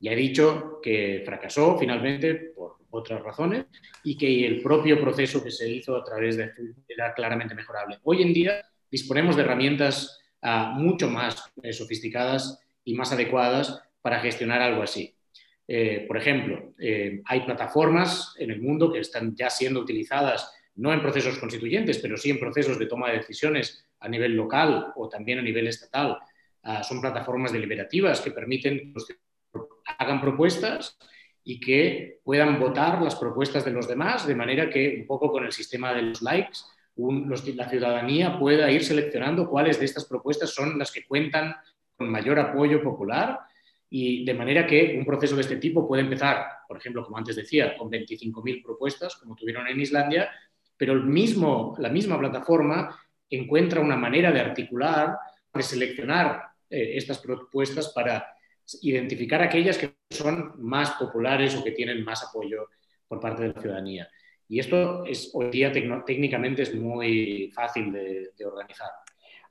[0.01, 3.67] Ya he dicho que fracasó finalmente por otras razones
[4.03, 6.53] y que el propio proceso que se hizo a través de
[6.89, 7.99] era claramente mejorable.
[8.03, 14.21] Hoy en día disponemos de herramientas ah, mucho más eh, sofisticadas y más adecuadas para
[14.21, 15.15] gestionar algo así.
[15.67, 20.93] Eh, por ejemplo, eh, hay plataformas en el mundo que están ya siendo utilizadas no
[20.93, 25.09] en procesos constituyentes, pero sí en procesos de toma de decisiones a nivel local o
[25.09, 26.19] también a nivel estatal.
[26.63, 29.15] Ah, son plataformas deliberativas que permiten que
[29.99, 30.99] hagan propuestas
[31.45, 35.45] y que puedan votar las propuestas de los demás, de manera que un poco con
[35.45, 36.61] el sistema de los likes,
[36.97, 41.55] la ciudadanía pueda ir seleccionando cuáles de estas propuestas son las que cuentan
[41.97, 43.41] con mayor apoyo popular
[43.89, 47.37] y de manera que un proceso de este tipo puede empezar, por ejemplo, como antes
[47.37, 50.31] decía, con 25.000 propuestas, como tuvieron en Islandia,
[50.77, 52.99] pero el mismo, la misma plataforma
[53.31, 55.17] encuentra una manera de articular,
[55.53, 58.27] de seleccionar eh, estas propuestas para
[58.83, 62.69] identificar aquellas que son más populares o que tienen más apoyo
[63.07, 64.09] por parte de la ciudadanía.
[64.49, 68.91] Y esto es, hoy día técnicamente es muy fácil de, organizar.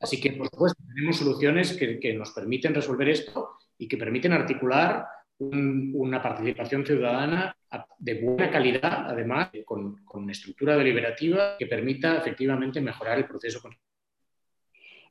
[0.04, 5.06] Así que, por supuesto, tenemos soluciones que, nos permiten resolver esto y que permiten articular
[5.40, 7.56] una participación ciudadana
[7.98, 13.62] de buena calidad, además, con, con estructura deliberativa que permita efectivamente mejorar el proceso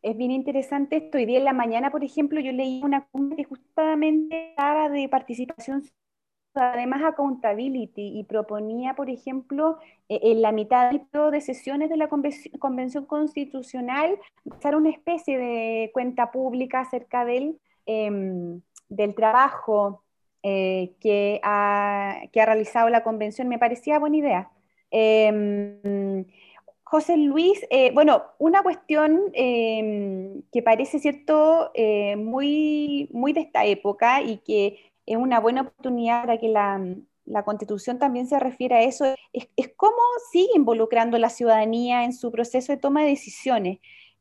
[0.02, 1.16] es bien interesante esto.
[1.16, 5.09] Hoy día en la mañana, por ejemplo, yo leí una cumbre que justamente hablaba de
[5.09, 5.85] participación
[6.55, 13.07] además accountability y proponía, por ejemplo, e, en la mitad de sesiones de la Convención
[13.07, 14.19] Constitucional,
[14.51, 20.03] hacer una especie de cuenta pública acerca del, em, del trabajo
[20.43, 23.49] eh, que, ha, que, ha, realizado la Convención.
[23.49, 24.51] Me parecía buena idea.
[24.91, 26.27] Em,
[26.93, 33.65] José Luis, eh, bueno, una cuestión em, que parece cierto eh, muy, muy de esta
[33.65, 36.81] época y que es una buena oportunidad para que la,
[37.45, 39.97] Constitución también se refiere a eso, es, cómo
[40.33, 43.79] sigue involucrando la ciudadanía en su proceso de toma de decisiones.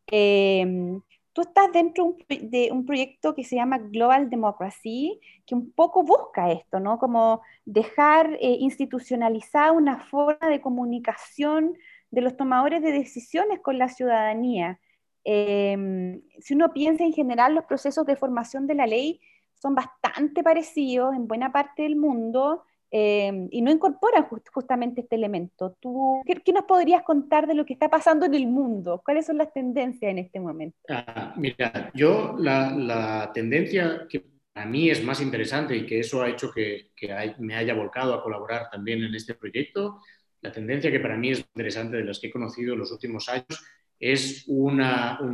[0.08, 1.02] Em,
[1.34, 6.52] tú estás dentro de un proyecto que se llama Global Democracy, que un poco busca
[6.52, 7.00] esto, ¿no?
[7.00, 11.78] Como dejar eh, institucionalizada una forma de comunicación
[12.12, 14.80] de los tomadores de decisiones con la ciudadanía.
[15.24, 19.22] Em, si uno piensa en general, los procesos de formación de la ley
[19.62, 25.78] son bastante parecidos en buena parte del mundo em, y no incorporan justamente este elemento.
[25.80, 29.02] ¿Tú, qué, nos podrías contar de lo que está pasando en el mundo?
[29.06, 30.78] ¿Cuáles son las tendencias en este momento?
[30.90, 36.30] Ah, mira, yo la, tendencia que a mí es más interesante y que eso ha
[36.30, 36.92] hecho que,
[37.40, 40.02] me haya volcado a colaborar también en este proyecto
[40.42, 43.30] la tendencia que para mí es interesante de las que he conocido en los últimos
[43.30, 43.64] años
[44.02, 44.78] es un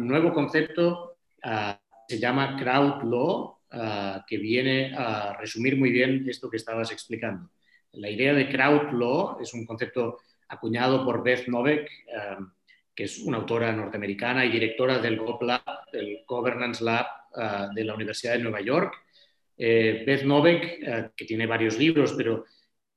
[0.06, 1.18] nuevo concepto,
[2.08, 7.50] se llama crowd law, que viene a resumir muy bien esto que estabas explicando.
[7.94, 11.90] La idea de crowd law es un concepto acuñado por Beth Novak,
[12.96, 17.06] que es una autora norteamericana y directora del GovLab, el Governance Lab
[17.74, 18.94] de la Universidad de Nueva York.
[19.58, 22.46] Eh, Beth Novak, eh, que tiene varios libros, pero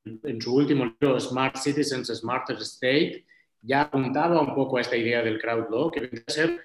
[0.04, 3.24] en su último libro, Smart Citizens, Smarter State,
[3.62, 6.60] ya apuntaba un poco a esta idea del crowd law, que debe ser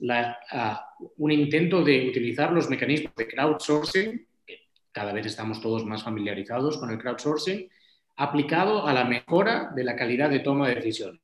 [0.00, 4.58] un intento de utilizar los mecanismos de crowdsourcing, que
[4.92, 7.68] cada vez estamos todos más familiarizados con el crowdsourcing,
[8.16, 11.20] aplicado a la mejora de la calidad de toma de decisiones.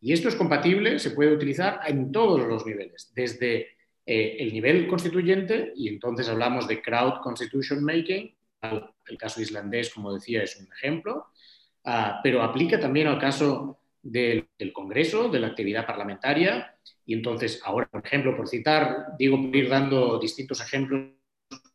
[0.00, 3.76] Y esto es compatible, se puede utilizar en todos los niveles, desde
[4.06, 10.14] eh, el nivel constituyente, y entonces hablamos de crowd constitution making, el caso islandés, como
[10.14, 11.26] decía, es un ejemplo,
[11.84, 17.86] ah, pero aplica también al caso del, Congreso, de la actividad parlamentaria, y entonces ahora,
[17.86, 21.10] por ejemplo, por citar, digo, por ir dando distintos ejemplos,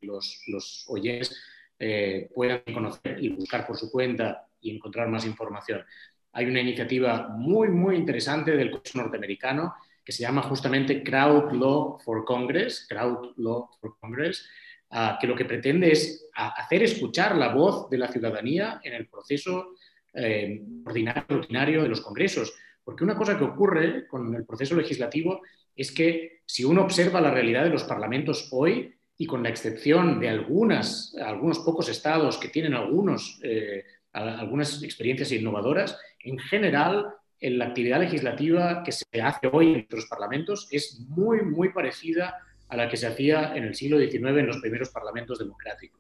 [0.01, 1.35] los, los oyentes
[1.77, 5.83] eh, puedan conocer y buscar por su cuenta y encontrar más información.
[6.31, 11.99] Hay una iniciativa muy, muy interesante del Congreso norteamericano que se llama justamente Crowd Law
[11.99, 14.47] for Congress, Crowd Law for Congress,
[14.91, 19.07] ah, que lo que pretende es hacer escuchar la voz de la ciudadanía en el
[19.07, 19.73] proceso
[20.15, 22.53] eh, ordinario, rutinario de los congresos.
[22.83, 25.41] Porque una cosa que ocurre con el proceso legislativo
[25.75, 30.19] es que si uno observa la realidad de los parlamentos hoy, y con la excepción
[30.19, 37.07] de algunas, algunos pocos estados que tienen algunos, eh, algunas experiencias innovadoras, en general
[37.39, 42.35] en la actividad legislativa que se hace hoy en nuestros parlamentos es muy, muy parecida
[42.67, 45.99] a la que se hacía en el siglo XIX en los primeros parlamentos democráticos.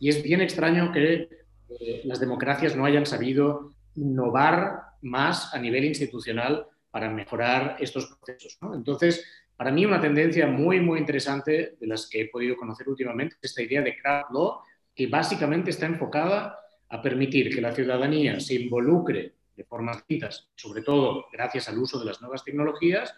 [0.00, 1.28] Y es bien extraño que
[1.80, 8.58] eh, las democracias no hayan sabido innovar más a nivel institucional para mejorar estos procesos.
[8.74, 9.24] Entonces,
[9.56, 13.50] para mí una tendencia muy, muy interesante de las que he podido conocer últimamente es
[13.50, 14.60] esta idea de crowd law,
[14.94, 20.82] que básicamente está enfocada a permitir que la ciudadanía se involucre de formas distintas, sobre
[20.82, 23.14] todo gracias al uso de las nuevas tecnologías,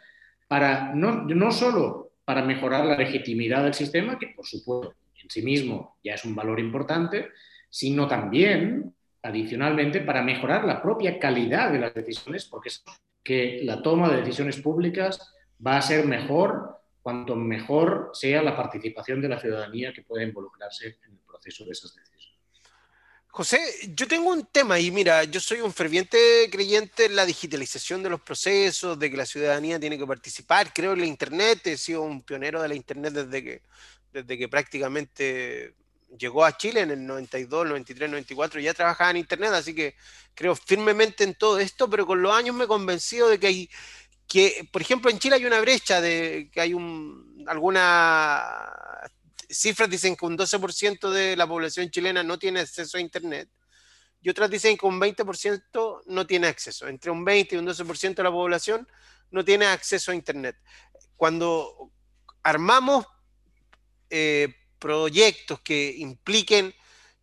[0.49, 5.43] para no, no solo para mejorar la legitimidad del sistema, que por supuesto en sí
[5.43, 7.29] mismo ya es un valor importante,
[7.71, 12.85] sino también, adicionalmente, para mejorar la propia calidad de las decisiones, porque es
[13.23, 19.23] que la toma de decisiones públicas va a ser mejor cuanto mejor sea la participación
[19.23, 22.21] de la ciudadanía que pueda involucrarse en el proceso de esas decisiones.
[23.33, 23.61] José,
[23.95, 26.19] yo tengo un tema y mira, yo soy un ferviente
[26.51, 30.73] creyente en la digitalización de los procesos, de que la ciudadanía tiene que participar.
[30.75, 33.63] Creo en la Internet, he sido un pionero de la Internet desde que,
[34.13, 35.75] desde que prácticamente
[36.19, 39.95] llegó a Chile en el 92, 93, 94, ya trabajaba en Internet, así que
[40.35, 43.71] creo firmemente en todo esto, pero con los años me he convencido de que hay,
[44.27, 48.73] que, por ejemplo, en Chile hay una brecha de que hay un, alguna
[49.51, 53.49] cifras dicen que un 12% de la población chilena no tiene acceso a Internet
[54.23, 56.87] y otras dicen que un 20% no tiene acceso.
[56.89, 58.87] Entre un 20 y un 12% de la población
[59.31, 60.57] no tiene acceso a Internet.
[61.17, 61.91] Cuando
[62.43, 63.07] armamos
[64.11, 66.75] eh, proyectos que impliquen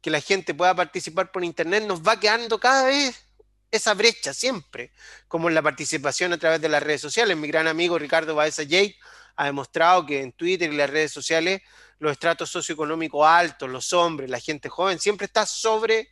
[0.02, 3.26] que la gente pueda participar por Internet, nos va quedando cada vez
[3.72, 4.92] esa brecha siempre,
[5.28, 7.36] como en la participación a través de las redes sociales.
[7.36, 8.96] Mi gran amigo Ricardo Baeza Jade
[9.36, 11.62] ha demostrado que en Twitter y las redes sociales
[12.00, 16.10] los estratos socioeconómicos altos, los hombres, la gente joven, siempre está sobre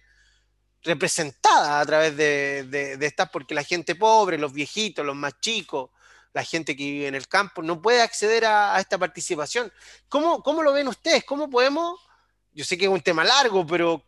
[0.84, 5.89] representada a través de, de, estas, porque la gente pobre, los viejitos, los más chicos,
[6.35, 9.71] la gente que vive en el campo, no puede acceder a, esta participación.
[10.09, 11.23] ¿Cómo, ¿Cómo, lo ven ustedes?
[11.23, 11.97] ¿Cómo podemos,
[12.51, 14.03] yo sé que es un tema largo, pero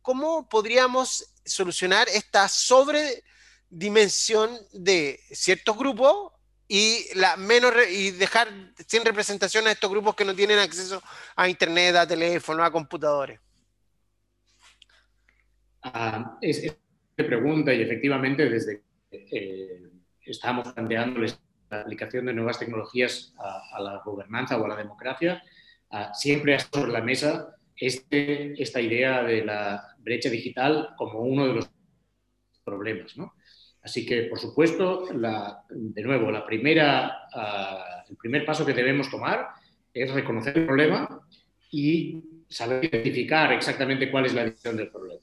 [0.00, 6.32] ¿cómo, podríamos solucionar esta sobredimensión de ciertos grupos
[6.66, 8.48] y, la menos y dejar
[8.88, 11.02] sin representación a estos grupos que no tienen acceso
[11.36, 13.38] a internet, a teléfono, a computadores?
[15.82, 16.38] Ah,
[17.16, 19.90] pregunta y efectivamente desde que eh,
[20.24, 21.38] estamos planteándoles
[21.70, 25.42] la aplicación de nuevas tecnologías a, la gobernanza o a la democracia,
[25.90, 31.46] ah, siempre ha sobre la mesa este, esta idea de la brecha digital como uno
[31.46, 31.70] de los
[32.64, 33.14] problemas.
[33.82, 39.48] Así que, por supuesto, de nuevo, la primera, ah, el primer paso que debemos tomar
[39.92, 41.20] es reconocer el problema
[41.70, 45.20] y saber identificar exactamente cuál es la dirección del problema.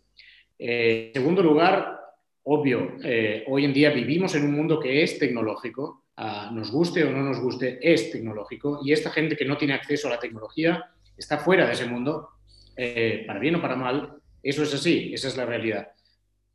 [0.58, 2.00] Eh, en segundo lugar,
[2.44, 7.04] obvio, eh, hoy en día vivimos en un mundo que es tecnológico, ah, nos guste
[7.04, 10.20] o no nos guste, es tecnológico, y esta gente que no tiene acceso a la
[10.20, 10.86] tecnología
[11.18, 12.30] está fuera de ese mundo,
[12.76, 15.90] eh, para bien o para mal, eso es así, esa es la realidad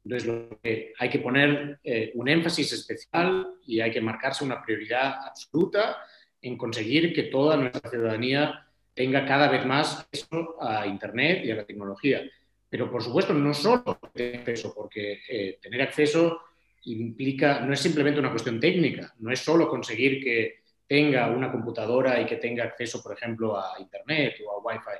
[0.05, 4.63] Entonces, lo que hay que poner eh, un énfasis especial y hay que marcarse una
[4.63, 5.99] prioridad absoluta
[6.43, 11.57] en conseguir que toda nuestra ciudadanía tenga cada vez más acceso a Internet y a
[11.57, 12.23] la tecnología.
[12.69, 16.41] Pero, por supuesto, no solo tener acceso, porque eh, tener acceso
[16.85, 22.21] implica, no es simplemente una cuestión técnica, no es solo conseguir que tenga una computadora
[22.21, 24.99] y que tenga acceso, por ejemplo, a Internet o a Wi-Fi.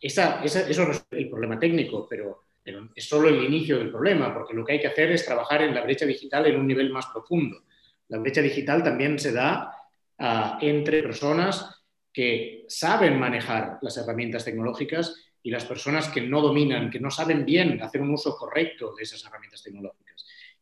[0.00, 2.44] Esa, eso es el problema técnico, pero,
[2.94, 5.74] es solo el inicio del problema, porque lo que hay que hacer es trabajar en
[5.74, 7.62] la brecha digital en un nivel más profundo.
[8.08, 9.72] La brecha digital también se da
[10.18, 16.90] ah, entre personas que saben manejar las herramientas tecnológicas y las personas que no dominan,
[16.90, 20.07] que no saben bien hacer un uso correcto de esas herramientas tecnológicas.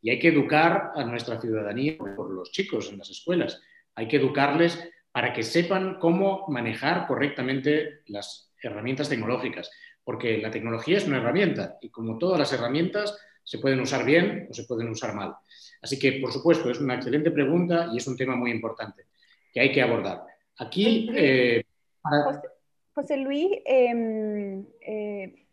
[0.01, 3.61] Y hay que educar a nuestra ciudadanía, por los chicos en las escuelas,
[3.95, 4.79] hay que educarles
[5.11, 9.71] para que sepan cómo manejar correctamente las herramientas tecnológicas,
[10.03, 14.47] porque la tecnología es una herramienta y como todas las herramientas se pueden usar bien
[14.49, 15.35] o se pueden usar mal.
[15.81, 19.05] Así que, por supuesto, es una excelente pregunta y es un tema muy importante
[19.53, 20.23] que hay que abordar.
[20.57, 21.09] Aquí...
[21.15, 21.63] Eh,
[22.93, 25.45] José, Luis, em, eh,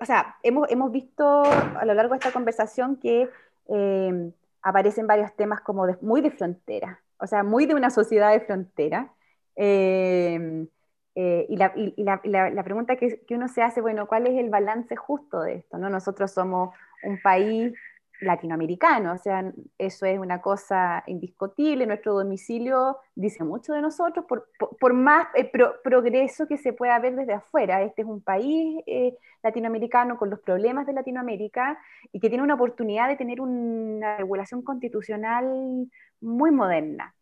[0.00, 3.28] o sea, hemos, hemos, visto a lo largo de esta conversación que
[3.68, 4.32] em,
[4.62, 9.12] aparecen varios temas como muy de frontera, o sea, muy de una sociedad de frontera.
[9.56, 10.68] Em,
[11.14, 14.38] eh, y, la, y, la, la, pregunta que, que, uno se hace, bueno, ¿cuál es
[14.38, 15.76] el balance justo de esto?
[15.76, 15.90] ¿no?
[15.90, 17.74] Nosotros somos un país
[18.22, 24.48] latinoamericano, o sea, eso es una cosa indiscutible, nuestro domicilio dice mucho de nosotros, por,
[24.78, 25.50] por, más eh,
[25.82, 27.82] progreso que se pueda ver desde afuera.
[27.82, 31.78] Este es un país eh, latinoamericano con los problemas de Latinoamérica
[32.12, 35.88] y que tiene una oportunidad de tener una regulación constitucional
[36.20, 37.14] muy moderna.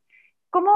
[0.51, 0.73] ¿Cómo,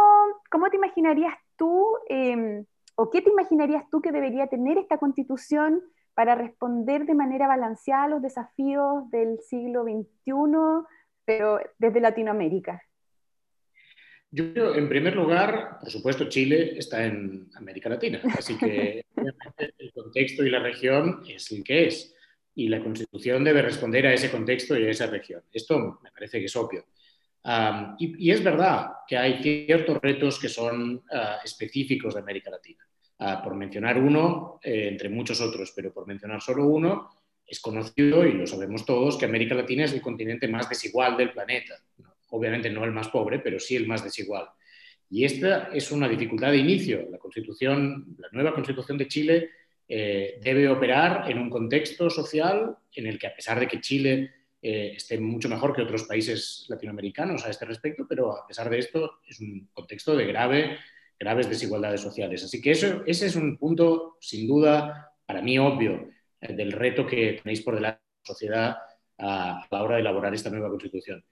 [0.51, 2.64] cómo te imaginarías tú, em,
[2.97, 5.83] o qué te imaginarías tú que debería tener esta constitución
[6.15, 10.87] para responder de manera balanceada a los desafíos del siglo XXI,
[11.25, 12.83] pero desde Latinoamérica?
[14.31, 19.05] Yo creo, en primer lugar, por supuesto, Chile está en América Latina, así que
[19.79, 22.17] el contexto y la región es el que es,
[22.57, 25.43] y la Constitución debe responder a ese contexto y a esa región.
[25.53, 26.85] Esto me parece que es obvio
[27.99, 32.87] y, es verdad que hay ciertos retos que son ah, específicos de América Latina.
[33.19, 37.11] Ah, por mencionar uno, eh, entre muchos otros, pero por mencionar solo uno,
[37.47, 41.33] es conocido y lo sabemos todos que América Latina es el continente más desigual del
[41.33, 41.75] planeta.
[42.31, 44.47] Obviamente no el más pobre, pero sí el más desigual.
[45.11, 47.07] Y esta es una dificultad de inicio.
[47.11, 49.51] La constitución, la nueva constitución de Chile
[49.87, 54.33] eh, debe operar en un contexto social en el que a pesar de que Chile
[54.61, 58.79] eh, esté mucho mejor que otros países latinoamericanos a este respecto, pero a pesar de
[58.79, 60.79] esto es un contexto de grave,
[61.19, 62.45] graves desigualdades sociales.
[62.45, 66.09] Así que eso, ese es un punto, sin duda, para mí obvio,
[66.41, 68.77] eh, del reto que tenéis por delante la sociedad
[69.19, 71.25] a, la hora de elaborar esta nueva constitución.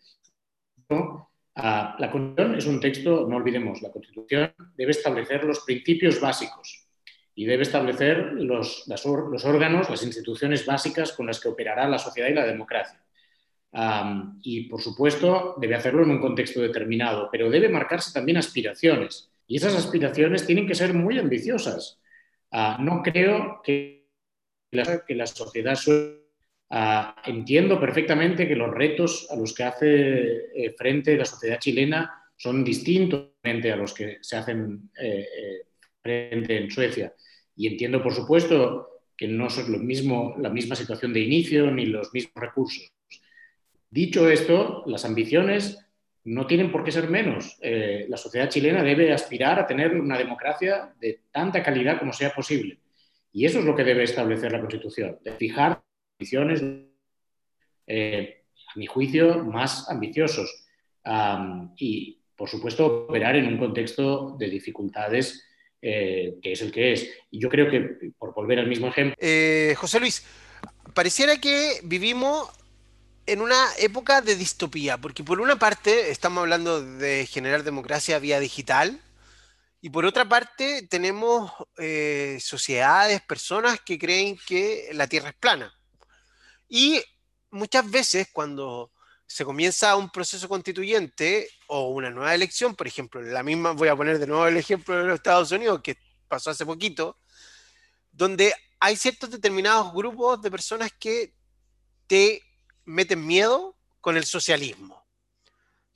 [0.89, 6.87] la Constitución es un texto, no olvidemos, la Constitución debe establecer los principios básicos
[7.35, 12.28] y debe establecer los, los órganos, las instituciones básicas con las que operará la sociedad
[12.28, 13.03] y la democracia
[14.43, 19.32] y, por supuesto, debe hacerlo en un contexto determinado, pero debe marcarse también aspiraciones.
[19.47, 22.01] Y esas aspiraciones tienen que ser muy ambiciosas.
[22.51, 24.09] Ah, no creo que
[24.70, 25.78] la, que la sociedad...
[25.86, 26.22] Uh,
[27.26, 32.64] entiendo perfectamente que los retos a los que hace eh, frente la sociedad chilena son
[32.64, 35.66] distintos a los que se hacen eh, eh,
[36.01, 37.14] frente en Suecia.
[37.55, 41.86] Y entiendo, por supuesto, que no son lo mismo, la misma situación de inicio ni
[41.86, 42.93] los mismos recursos.
[43.90, 45.78] Dicho esto, las ambiciones
[46.24, 47.58] no tienen por qué ser menos.
[47.60, 52.30] Eh, la sociedad chilena debe aspirar a tener una democracia de tanta calidad como sea
[52.30, 52.78] posible.
[53.32, 55.82] Y eso es lo que debe establecer la Constitución, de fijar
[56.18, 56.62] ambiciones,
[57.86, 58.44] eh,
[58.74, 60.58] a mi juicio, más ambiciosos.
[61.76, 65.44] y, por supuesto, operar en un contexto de dificultades
[65.80, 67.10] eh, que es el que es.
[67.30, 69.16] Y yo creo que, por volver al mismo ejemplo...
[69.76, 70.24] José Luis,
[70.94, 72.48] pareciera que vivimos
[73.26, 78.40] en una época de distopía, porque por una parte estamos hablando de generar democracia vía
[78.40, 79.00] digital,
[79.84, 85.74] y por otra parte tenemos eh, sociedades, personas que creen que la Tierra es plana.
[86.68, 87.02] Y
[87.50, 88.92] muchas veces cuando
[89.26, 93.96] se comienza un proceso constituyente o una nueva elección, por ejemplo, la misma, voy a
[93.96, 95.96] poner de nuevo el ejemplo de los Estados Unidos, que
[96.28, 97.18] pasó hace poquito,
[98.12, 101.34] donde hay ciertos determinados grupos de personas que
[102.06, 102.40] te
[102.85, 105.05] meten miedo con el socialismo.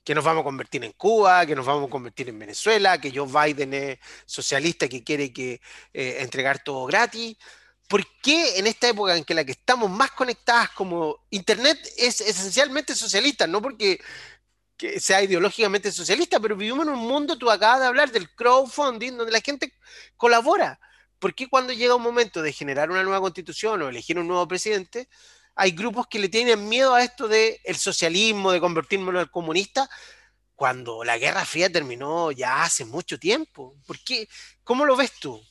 [0.03, 3.11] Que nos vamos a convertir en Cuba, que nos vamos a convertir en Venezuela, que
[3.11, 5.59] Joe Biden es socialista que quiere que,
[5.93, 7.35] eh, entregar todo gratis.
[7.87, 12.21] ¿por qué en esta época en que la que estamos más conectadas como Internet es
[12.21, 13.47] esencialmente socialista?
[13.47, 13.99] No porque
[14.99, 19.31] sea ideológicamente socialista, pero vivimos en un mundo, tú acabas de hablar del crowdfunding, donde
[19.31, 19.73] la gente
[20.17, 20.79] colabora.
[21.17, 24.47] ¿Por qué cuando llega un momento de generar una nueva constitución o elegir un nuevo
[24.47, 25.09] presidente,
[25.57, 29.89] hay grupos que le tienen miedo a esto del el socialismo, de convertirnos en comunista,
[30.55, 33.75] cuando la Guerra Fría terminó ya hace mucho tiempo?
[33.85, 34.27] ¿Por qué?
[34.63, 35.41] ¿Cómo lo ves tú?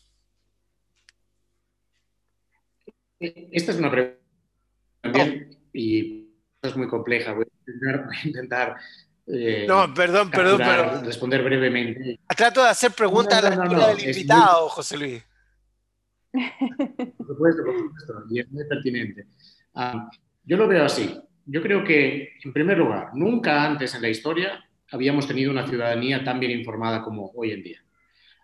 [3.19, 4.21] Esta es una pregunta
[5.01, 6.29] también y
[6.63, 7.33] es muy compleja.
[7.33, 8.77] Voy a intentar,
[9.27, 12.21] eh, no, perdón, perdón, pero responder brevemente.
[12.37, 15.23] Trato de hacer preguntas a la altura del invitado, José Luis.
[16.33, 19.27] Por supuesto, por supuesto, y es muy pertinente.
[19.77, 20.09] Ah,
[20.45, 21.21] yo lo veo así.
[21.45, 26.25] Yo creo que, en primer lugar, nunca antes en la historia habíamos tenido una ciudadanía
[26.25, 27.85] tan bien informada como hoy en día.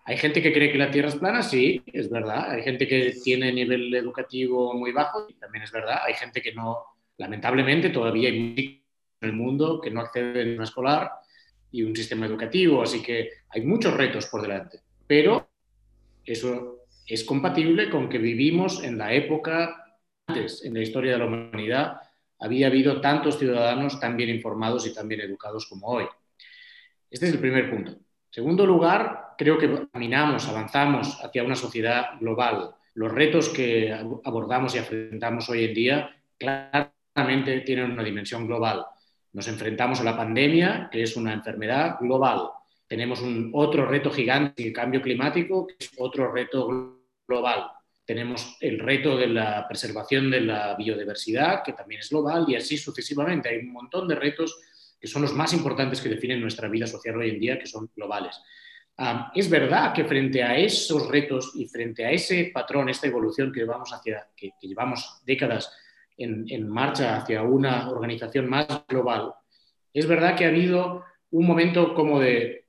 [0.04, 2.50] Hay gente que cree que la Tierra es plana, sí, es verdad.
[2.50, 6.00] Hay gente que tiene nivel educativo muy bajo, también es verdad.
[6.06, 6.78] Hay gente que no,
[7.16, 8.82] lamentablemente, todavía hay
[9.20, 11.10] en el mundo que no acceden a una escolar
[11.70, 14.80] y un sistema educativo, así que hay muchos retos por delante.
[15.06, 15.48] Pero
[16.24, 19.82] eso es compatible con que vivimos en la época
[20.26, 22.00] antes, en la historia de la humanidad,
[22.38, 26.04] había habido tantos ciudadanos tan bien informados y tan bien educados como hoy.
[27.10, 27.96] Este es el primer punto.
[28.30, 32.74] Segundo lugar, creo que caminamos, avanzamos hacia una sociedad global.
[32.94, 33.92] Los retos que
[34.24, 38.86] abordamos y afrontamos hoy en día claramente tienen una dimensión global.
[39.32, 42.48] Nos enfrentamos a la pandemia, que es una enfermedad global.
[42.86, 47.70] Tenemos un otro reto gigante, el cambio climático, que es otro reto global.
[48.04, 52.76] Tenemos el reto de la preservación de la biodiversidad, que también es global, y así
[52.76, 53.48] sucesivamente.
[53.48, 54.58] Hay un montón de retos
[55.00, 57.90] que son los más importantes que definen nuestra vida social hoy en día, que son
[57.94, 58.40] globales.
[59.34, 63.64] es verdad que frente a esos retos y frente a ese patrón, esta evolución que,
[63.64, 65.76] vamos hacia, que, llevamos décadas
[66.16, 69.34] en, marcha hacia una organización más global,
[69.92, 72.64] es verdad que ha habido un momento como de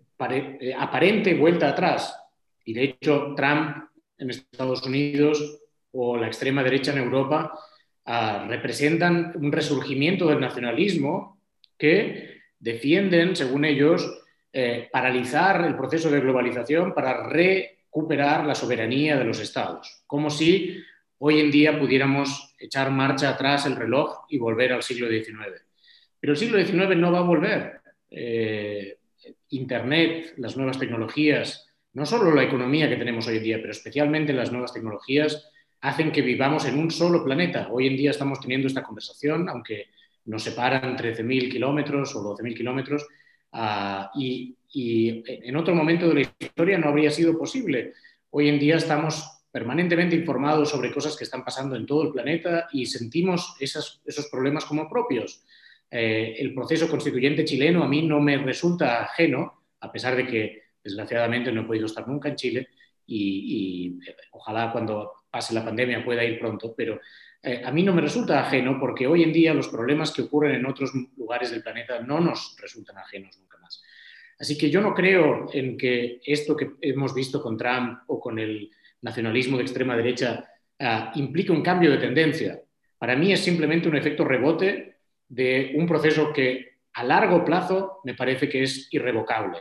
[0.77, 2.17] aparente vuelta atrás.
[2.65, 5.59] Y de hecho, Trump en Estados Unidos
[5.91, 7.57] o la extrema derecha en Europa
[8.05, 11.39] ah, representan un resurgimiento del nacionalismo
[11.77, 19.25] que defienden, según ellos, eh, paralizar el proceso de globalización para recuperar la soberanía de
[19.25, 20.77] los estados, como si
[21.17, 25.61] hoy en día pudiéramos echar marcha atrás el reloj y volver al siglo XIX.
[26.19, 27.81] Pero el siglo XIX no va a volver.
[28.09, 28.97] Eh,
[29.49, 34.33] Internet, las nuevas tecnologías, no solo la economía que tenemos hoy en día, pero especialmente
[34.33, 35.49] las nuevas tecnologías,
[35.81, 37.67] hacen que vivamos en un solo planeta.
[37.71, 39.87] Hoy en día estamos teniendo esta conversación, aunque
[40.25, 43.05] nos separan 13.000 kilómetros o 12.000 kilómetros
[43.51, 47.93] ah, y, en otro momento de la historia no habría sido posible.
[48.31, 52.67] Hoy en día estamos permanentemente informados sobre cosas que están pasando en todo el planeta
[52.71, 55.43] y sentimos esos problemas como propios.
[55.91, 60.62] Eh, el proceso constituyente chileno a mí no me resulta ajeno, a pesar de que
[60.83, 62.67] desgraciadamente no he podido estar nunca en Chile
[63.05, 63.99] y, y
[64.31, 66.99] ojalá cuando pase la pandemia pueda ir pronto, pero
[67.45, 70.55] eh, a mí no me resulta ajeno porque hoy en día los problemas que ocurren
[70.55, 73.83] en otros lugares del planeta no nos resultan ajenos nunca más.
[74.39, 78.39] Así que yo no creo en que esto que hemos visto con Trump o con
[78.39, 78.71] el
[79.01, 82.61] nacionalismo de extrema derecha ah, implique un cambio de tendencia.
[82.97, 88.13] Para mí es simplemente un efecto rebote de un proceso que a largo plazo me
[88.13, 89.59] parece que es irrevocable.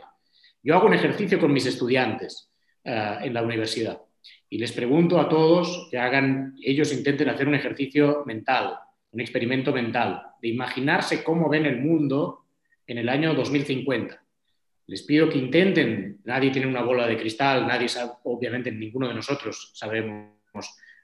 [0.63, 2.49] Yo hago un ejercicio con mis estudiantes
[2.85, 4.01] ah, en la universidad
[4.49, 8.77] y les pregunto a todos que hagan, ellos intenten hacer un ejercicio mental,
[9.11, 12.45] un experimento mental, de imaginarse cómo ven el mundo
[12.87, 14.23] en el año 2050.
[14.87, 19.15] Les pido que intenten, nadie tiene una bola de cristal, nadie sabe, obviamente ninguno de
[19.15, 20.31] nosotros sabemos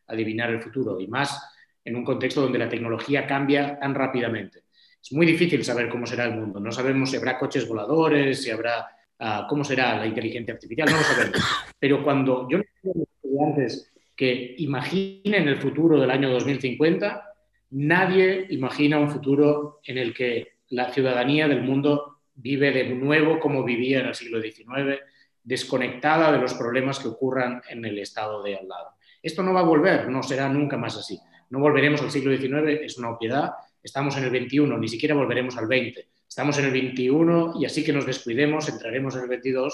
[0.08, 1.42] adivinar el futuro, y más
[1.84, 4.64] en un contexto donde la tecnología cambia tan rápidamente.
[5.02, 6.60] Es muy difícil saber cómo será el mundo.
[6.60, 8.88] No sabemos si habrá coches voladores, si habrá
[9.20, 11.42] ah, cómo será la inteligencia artificial, no lo sabemos.
[11.80, 17.24] Pero cuando yo estudiantes que imaginen el futuro del año 2050,
[17.72, 23.64] nadie imagina un futuro en el que la ciudadanía del mundo vive de nuevo como
[23.64, 25.00] vivía en el siglo XIX,
[25.44, 28.92] desconectada de los problemas que ocurran en el estado de al lado.
[29.22, 31.20] Esto no va a volver, no será nunca más así.
[31.50, 33.52] No volveremos al siglo XIX, es una obviedad.
[33.82, 36.06] Estamos en el XXI, ni siquiera volveremos al XX.
[36.30, 39.68] Estamos en el XXI y así que nos descuidemos, entraremos en el XXII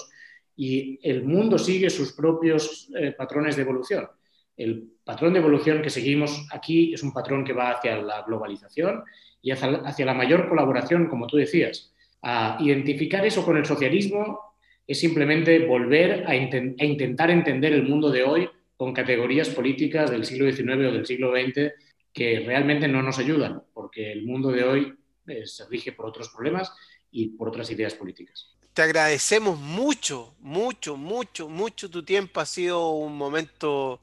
[0.56, 4.08] y el mundo sigue sus propios eh, patrones de evolución.
[4.56, 9.04] El patrón de evolución que seguimos aquí es un patrón que va hacia la globalización
[9.42, 11.94] y hacia, la mayor colaboración, como tú decías.
[12.22, 14.40] A identificar eso con el socialismo
[14.88, 20.50] es simplemente volver a, intentar entender el mundo de hoy con categorías políticas del siglo
[20.50, 21.74] XIX o del siglo XX
[22.14, 24.94] que realmente no nos ayudan, porque el mundo de hoy
[25.28, 26.72] eh, se rige por otros problemas
[27.12, 28.52] y por otras ideas políticas.
[28.74, 32.42] Te agradecemos mucho, mucho, mucho, mucho tu tiempo.
[32.42, 34.02] Ha sido un momento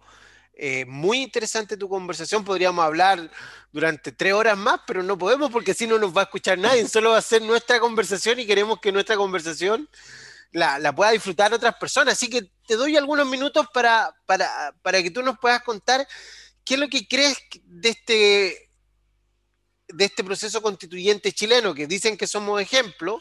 [0.55, 2.45] eh, muy interesante tu conversación.
[2.45, 3.31] Podríamos hablar
[3.71, 6.89] durante tres horas más, pero no podemos porque si no nos va a escuchar nadie.
[6.89, 9.89] Solo va a ser nuestra conversación y queremos que nuestra conversación
[10.53, 12.15] la, la pueda disfrutar otras personas.
[12.15, 16.07] Así que te doy algunos minutos para, para, para que tú nos puedas contar
[16.65, 18.71] qué es lo que crees de este,
[19.93, 23.21] de este proceso constituyente chileno, que dicen que somos ejemplo,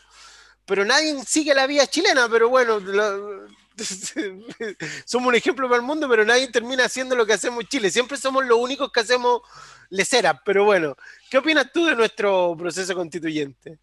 [0.65, 2.79] pero nadie sigue la vía chilena, pero bueno,
[5.05, 7.91] somos un ejemplo para el mundo, pero nadie termina haciendo lo que hacemos en Chile.
[7.91, 9.41] Siempre somos los únicos que hacemos
[9.89, 10.95] lecera, pero bueno,
[11.29, 13.79] ¿qué opinas tú de nuestro proceso constituyente?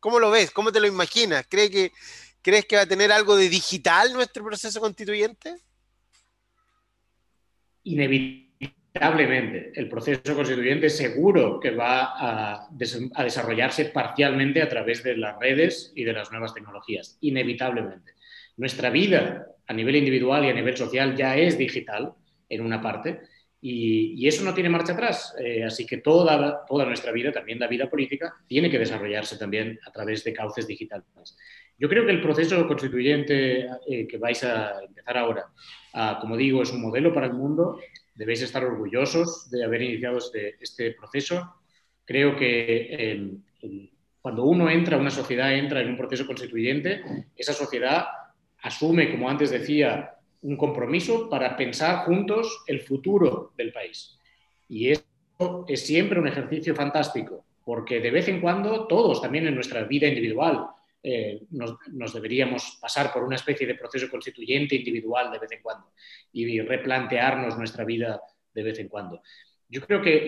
[0.00, 0.50] ¿Cómo lo ves?
[0.50, 1.46] ¿Cómo te lo imaginas?
[1.48, 1.92] ¿Crees que,
[2.42, 5.56] ¿Crees que va a tener algo de digital nuestro proceso constituyente?
[8.98, 9.72] Inevitablemente.
[9.74, 12.68] El proceso constituyente seguro que va a,
[13.14, 17.16] a desarrollarse parcialmente a través de las redes y de las nuevas tecnologías.
[17.20, 18.14] Inevitablemente.
[18.56, 22.12] Nuestra vida a nivel individual y a nivel social ya es digital
[22.48, 23.20] en una parte
[23.60, 25.34] y, eso no tiene marcha atrás.
[25.38, 29.78] Eh, así que toda, toda nuestra vida, también la vida política, tiene que desarrollarse también
[29.86, 31.06] a través de cauces digitales.
[31.76, 35.46] Yo creo que el proceso constituyente eh, que vais a empezar ahora,
[35.94, 37.80] ah, como digo, es un modelo para el mundo.
[38.18, 41.54] Debéis estar orgullosos de haber iniciado este, este proceso.
[42.04, 43.38] Creo que
[44.20, 47.00] cuando uno entra, una sociedad entra en un proceso constituyente,
[47.36, 48.08] esa sociedad
[48.60, 54.18] asume, como antes decía, un compromiso para pensar juntos el futuro del país.
[54.68, 59.54] Y eso es siempre un ejercicio fantástico, porque de vez en cuando todos, también en
[59.54, 60.66] nuestra vida individual,
[61.02, 65.92] eh, nos, deberíamos pasar por una especie de proceso constituyente individual de vez en cuando
[66.32, 68.20] y replantearnos nuestra vida
[68.52, 69.22] de vez en cuando.
[69.68, 70.26] Yo creo que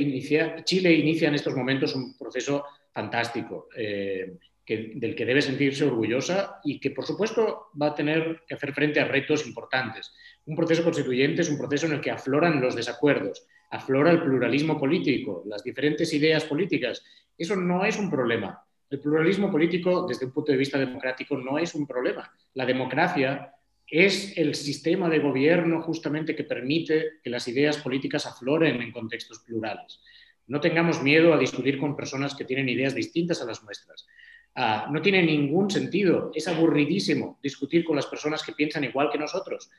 [0.64, 3.68] Chile inicia en estos momentos un proceso fantástico.
[3.76, 4.36] Eh,
[4.70, 9.00] del que debe sentirse orgullosa y que, por supuesto, va a tener que hacer frente
[9.00, 10.12] a retos importantes.
[10.46, 14.78] Un proceso constituyente es un proceso en el que afloran los desacuerdos, aflora el pluralismo
[14.78, 17.02] político, las diferentes ideas políticas.
[17.36, 18.64] Eso no es un problema.
[18.90, 22.32] El pluralismo político, desde un punto de vista democrático, no es un problema.
[22.54, 23.54] La democracia
[23.86, 29.40] es el sistema de gobierno justamente que permite que las ideas políticas afloren en contextos
[29.40, 30.00] plurales.
[30.48, 34.08] No tengamos miedo a discutir con personas que tienen ideas distintas a las nuestras.
[34.56, 39.18] Ah, no tiene ningún sentido, es aburridísimo discutir con las personas que piensan igual que
[39.18, 39.70] nosotros.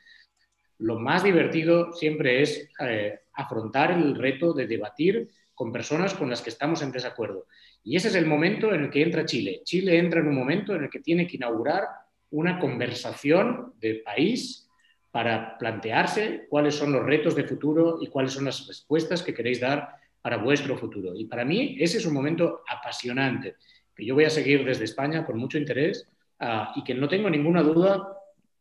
[0.78, 6.40] Lo más divertido siempre es eh, afrontar el reto de debatir con personas con las
[6.40, 7.46] que estamos en desacuerdo.
[7.84, 9.62] Y ese es el momento en el que entra Chile.
[9.64, 11.84] Chile entra en un momento en el que tiene que inaugurar
[12.30, 14.68] una conversación de país
[15.10, 19.60] para plantearse cuáles son los retos de futuro y cuáles son las respuestas que queréis
[19.60, 19.88] dar
[20.22, 21.14] para vuestro futuro.
[21.14, 23.56] Y para mí ese es un momento apasionante
[23.94, 26.08] que yo voy a seguir desde España con mucho interés
[26.40, 28.16] ah, y que no tengo ninguna duda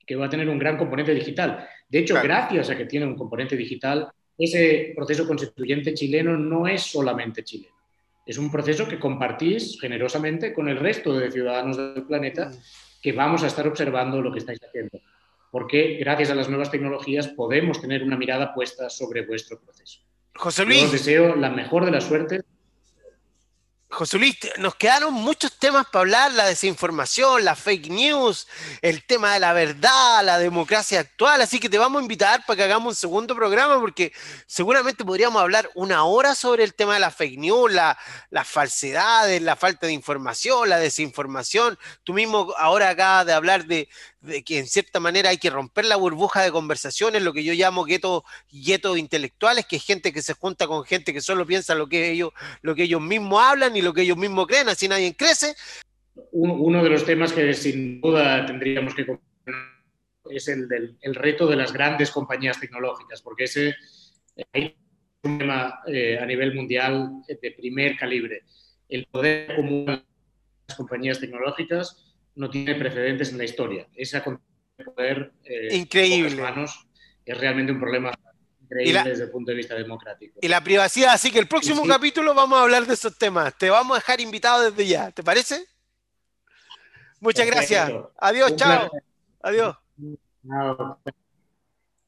[0.05, 1.65] que va a tener un gran componente digital.
[1.87, 6.81] De hecho, gracias a que tiene un componente digital, ese proceso constituyente chileno no es
[6.81, 7.80] solamente chileno.
[8.25, 13.01] Es un proceso que compartís generosamente con el resto de ciudadanos del planeta mm.
[13.01, 14.99] que vamos a estar observando lo que estáis haciendo.
[15.51, 19.99] Porque gracias a las nuevas tecnologías podemos tener una mirada puesta sobre vuestro proceso.
[20.35, 20.83] José Luis.
[20.83, 22.43] os deseo la mejor de las suertes
[23.91, 24.19] José
[24.57, 28.47] nos quedaron muchos temas para hablar, la desinformación, la fake news,
[28.81, 32.55] el tema de la verdad, la democracia actual, así que te vamos a invitar para
[32.55, 34.13] que hagamos un segundo programa porque
[34.47, 37.97] seguramente podríamos hablar una hora sobre el tema de la fake news, la,
[38.29, 41.77] las falsedades, la falta de información, la desinformación.
[42.03, 43.89] Tú mismo ahora acabas de hablar de,
[44.21, 47.53] de que en cierta manera hay que romper la burbuja de conversaciones, lo que yo
[47.53, 51.73] llamo guetos gueto intelectuales, que es gente que se junta con gente que solo piensa
[51.75, 54.87] lo que ellos, lo que ellos mismos hablan y lo que ellos mismos creen, así
[54.87, 55.55] nadie crece.
[56.31, 59.05] Uno de los temas que sin duda tendríamos que
[60.29, 63.75] es el del el reto de las grandes compañías tecnológicas, porque ese
[64.35, 64.71] es
[65.23, 68.43] un tema eh, a nivel mundial de primer calibre.
[68.87, 70.03] El poder común de
[70.67, 73.87] las compañías tecnológicas no tiene precedentes en la historia.
[73.95, 74.23] Esa
[74.83, 76.87] poder eh, increíble manos
[77.25, 78.11] es realmente un problema
[78.61, 80.39] increíble desde el punto de vista democrático.
[80.41, 83.57] Y la privacidad, así que el próximo capítulo vamos a hablar de esos temas.
[83.57, 85.65] Te vamos a dejar invitado desde ya, ¿te parece?
[87.19, 87.91] Muchas gracias.
[88.17, 88.89] Adiós, chao.
[89.41, 89.75] Adiós.